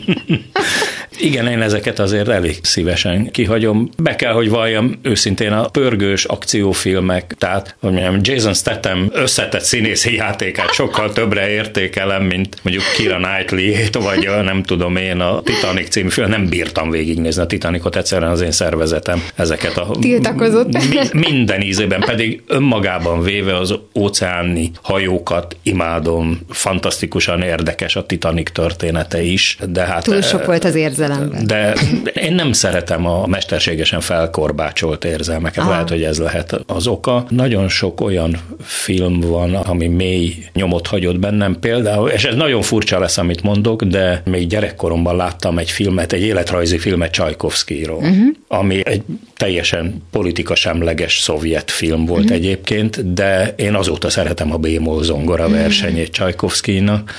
Igen, 1.20 1.48
én 1.48 1.62
ezeket 1.62 2.00
azért 2.00 2.28
elég 2.28 2.60
szívesen 2.62 3.32
kihagyom. 3.32 3.90
Be 3.98 4.16
kell, 4.16 4.34
hogy 4.34 4.50
valljam 4.50 5.00
őszintén 5.02 5.52
a 5.52 5.68
pörgős 5.68 6.26
akciófilmek, 6.26 7.36
tehát 7.38 7.76
hogy 7.80 7.92
mondjam, 7.92 8.20
Jason 8.22 8.54
Statham 8.54 9.10
összetett 9.14 9.62
színészi 9.62 10.16
játékát 10.16 10.74
sokkal 10.74 11.12
többre 11.12 11.50
értékelem, 11.50 12.24
mint 12.24 12.58
mondjuk 12.62 12.84
Kira 12.96 13.18
Knightley-t, 13.18 13.96
vagy 13.96 14.30
nem 14.44 14.64
tudom 14.64 14.96
én 14.96 15.20
a 15.20 15.42
Titanic 15.42 15.90
című 15.90 16.10
film. 16.10 16.30
Nem 16.30 16.50
bírtam 16.50 16.90
végignézni 16.90 17.42
a 17.42 17.46
Titanicot, 17.46 17.96
egyszerűen 17.96 18.32
az 18.32 18.42
én 18.42 18.52
szervezetem 18.52 19.24
ezeket 19.36 19.78
a 19.78 19.96
Tiltakozott. 20.00 20.72
Mi, 20.72 21.20
minden 21.20 21.62
ízében, 21.62 22.00
pedig 22.00 22.42
önmagában 22.48 23.22
véve 23.22 23.58
az 23.58 23.76
óceáni 23.96 24.72
hajókat 24.82 25.56
imádom, 25.64 26.40
fantasztikusan 26.50 27.42
érdekes 27.42 27.96
a 27.96 28.06
Titanic 28.06 28.52
története 28.52 29.22
is, 29.22 29.58
de 29.70 29.86
hát... 29.86 30.04
Túl 30.04 30.22
sok 30.22 30.46
volt 30.46 30.64
az 30.64 30.76
érzelemben. 31.02 31.48
De 31.48 31.74
én 32.14 32.34
nem 32.34 32.52
szeretem 32.52 33.06
a 33.06 33.28
mesterségesen 33.28 34.02
felkorbácsolt 34.02 35.06
érzelmeket, 35.06 35.64
Aha. 35.64 35.72
lehet, 35.72 35.90
hogy 35.90 36.04
ez 36.04 36.20
lehet 36.20 36.60
az 36.68 36.88
oka. 36.88 37.26
Nagyon 37.30 37.68
sok 37.68 38.02
olyan 38.02 38.38
film 38.64 39.20
van, 39.20 39.56
ami 39.56 39.88
mély 39.88 40.34
nyomot 40.54 40.88
hagyott 40.88 41.20
bennem, 41.20 41.60
például, 41.60 42.10
és 42.10 42.26
ez 42.26 42.36
nagyon 42.36 42.62
furcsa 42.62 43.00
lesz, 43.00 43.18
amit 43.18 43.44
mondok, 43.44 43.84
de 43.84 44.22
még 44.26 44.48
gyerekkoromban 44.48 45.16
láttam 45.16 45.58
egy 45.58 45.72
filmet, 45.72 46.14
egy 46.14 46.22
életrajzi 46.22 46.78
filmet 46.78 47.12
Csajkovszkiról, 47.12 47.98
uh-huh. 47.98 48.28
ami 48.48 48.82
egy 48.84 49.02
teljesen 49.38 50.04
politika 50.12 50.56
semleges 50.56 51.20
szovjet 51.20 51.72
film 51.72 52.06
volt 52.06 52.32
mm. 52.32 52.34
egyébként, 52.34 53.14
de 53.14 53.54
én 53.56 53.74
azóta 53.76 54.10
szeretem 54.10 54.54
a 54.54 54.58
bémol 54.58 55.04
zongora 55.04 55.50
versenyét 55.50 56.12
Csajkovszkinak 56.12 57.12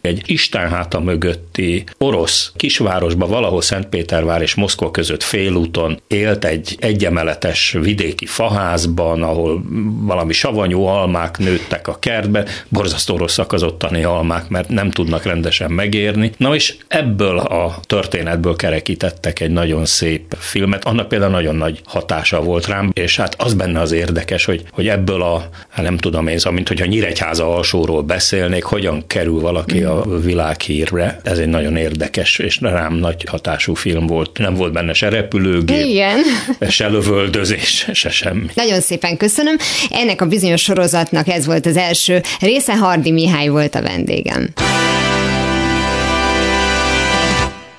egy 0.00 0.22
Isten 0.26 0.68
háta 0.68 1.00
mögötti 1.00 1.84
orosz 1.98 2.52
kisvárosba, 2.56 3.26
valahol 3.26 3.62
Szentpétervár 3.62 4.42
és 4.42 4.54
Moszkva 4.54 4.90
között 4.90 5.22
félúton 5.22 6.00
élt 6.06 6.44
egy 6.44 6.76
egyemeletes 6.80 7.76
vidéki 7.80 8.26
faházban, 8.26 9.22
ahol 9.22 9.62
valami 10.00 10.32
savanyú 10.32 10.82
almák 10.82 11.38
nőttek 11.38 11.88
a 11.88 11.98
kertbe, 11.98 12.44
borzasztó 12.68 13.16
rosszak 13.16 13.52
az 13.52 13.62
ottani 13.62 14.04
almák, 14.04 14.48
mert 14.48 14.68
nem 14.68 14.90
tudnak 14.90 15.24
rendesen 15.24 15.70
megérni. 15.70 16.32
Na 16.36 16.54
és 16.54 16.76
ebből 16.88 17.38
a 17.38 17.80
történetből 17.82 18.56
kerekítettek 18.56 19.40
egy 19.40 19.50
nagyon 19.50 19.84
szép 19.84 20.36
filmet, 20.38 20.84
annak 20.84 21.08
például 21.08 21.32
nagyon 21.32 21.56
nagy 21.56 21.80
hatása 21.84 22.40
volt 22.40 22.66
rám, 22.66 22.90
és 22.92 23.16
hát 23.16 23.34
az 23.38 23.54
benne 23.54 23.80
az 23.80 23.92
érdekes, 23.92 24.44
hogy, 24.44 24.64
hogy 24.70 24.88
ebből 24.88 25.22
a, 25.22 25.48
hát 25.68 25.84
nem 25.84 25.96
tudom 25.96 26.26
én, 26.26 26.38
szóval, 26.38 26.52
mint 26.52 26.68
hogyha 26.68 26.86
Nyíregyháza 26.86 27.54
alsóról 27.54 28.02
beszélnék, 28.02 28.64
hogyan 28.64 29.06
kerül 29.06 29.40
valaki 29.40 29.84
a 29.88 30.18
világhírre. 30.18 31.20
Ez 31.22 31.38
egy 31.38 31.48
nagyon 31.48 31.76
érdekes 31.76 32.38
és 32.38 32.58
rám 32.60 32.94
nagy 32.94 33.24
hatású 33.28 33.74
film 33.74 34.06
volt. 34.06 34.38
Nem 34.38 34.54
volt 34.54 34.72
benne 34.72 34.92
se 34.92 35.08
repülőgép, 35.08 35.86
Igen. 35.86 36.18
se 36.68 36.88
lövöldözés, 36.88 37.88
se 37.92 38.10
semmi. 38.10 38.46
Nagyon 38.54 38.80
szépen 38.80 39.16
köszönöm. 39.16 39.56
Ennek 39.90 40.20
a 40.20 40.26
bizonyos 40.26 40.62
sorozatnak 40.62 41.28
ez 41.28 41.46
volt 41.46 41.66
az 41.66 41.76
első 41.76 42.22
része. 42.40 42.76
Hardi 42.76 43.10
Mihály 43.10 43.48
volt 43.48 43.74
a 43.74 43.82
vendégem. 43.82 44.48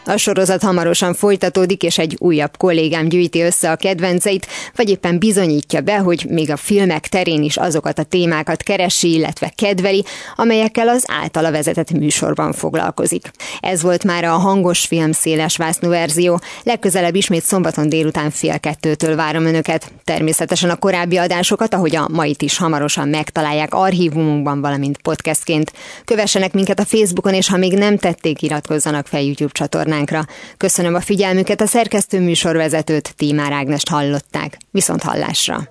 A 0.10 0.18
sorozat 0.18 0.62
hamarosan 0.62 1.14
folytatódik, 1.14 1.84
és 1.84 1.98
egy 1.98 2.16
újabb 2.20 2.58
kollégám 2.58 3.10
gyűjti 3.10 3.42
össze 3.42 3.72
a 3.72 3.76
kedvenceit, 3.76 4.48
vagy 4.76 4.90
éppen 4.90 5.20
bizonyítja 5.20 5.82
be, 5.82 5.98
hogy 5.98 6.26
még 6.30 6.52
a 6.52 6.58
filmek 6.58 7.08
terén 7.08 7.44
is 7.44 7.58
azokat 7.58 8.00
a 8.00 8.04
témákat 8.04 8.64
keresi, 8.64 9.14
illetve 9.14 9.52
kedveli, 9.56 10.06
amelyekkel 10.36 10.88
az 10.88 11.04
általa 11.08 11.52
vezetett 11.52 11.92
műsorban 11.92 12.54
foglalkozik. 12.54 13.32
Ez 13.60 13.82
volt 13.82 14.04
már 14.04 14.24
a 14.24 14.32
hangos 14.32 14.86
film 14.86 15.12
széles 15.12 15.58
vásznú 15.58 15.90
verzió. 15.90 16.40
Legközelebb 16.64 17.16
ismét 17.16 17.44
szombaton 17.44 17.90
délután 17.90 18.30
fél 18.30 18.60
kettőtől 18.60 19.16
várom 19.16 19.46
önöket. 19.46 19.92
Természetesen 20.04 20.70
a 20.70 20.76
korábbi 20.76 21.18
adásokat, 21.18 21.74
ahogy 21.74 21.96
a 21.96 22.08
mait 22.12 22.42
is 22.42 22.58
hamarosan 22.58 23.08
megtalálják 23.08 23.74
archívumunkban, 23.74 24.62
valamint 24.62 24.98
podcastként. 24.98 25.74
Kövessenek 26.06 26.54
minket 26.54 26.80
a 26.80 26.86
Facebookon, 26.86 27.34
és 27.34 27.50
ha 27.50 27.58
még 27.58 27.74
nem 27.74 27.98
tették, 27.98 28.42
iratkozzanak 28.42 29.08
fel 29.08 29.22
YouTube 29.22 29.52
csatornán 29.52 29.98
témánkra. 30.06 30.34
Köszönöm 30.58 30.96
a 30.96 31.02
figyelmüket, 31.02 31.62
a 31.62 31.66
szerkesztő 31.66 32.20
műsorvezetőt, 32.20 33.16
Tímár 33.16 33.52
Ágnest 33.52 33.90
hallották. 33.90 34.58
Viszont 34.72 35.04
hallásra! 35.04 35.68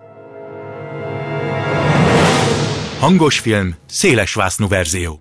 Hangos 2.98 3.38
film, 3.38 3.74
széles 3.88 4.34
verzió. 4.68 5.16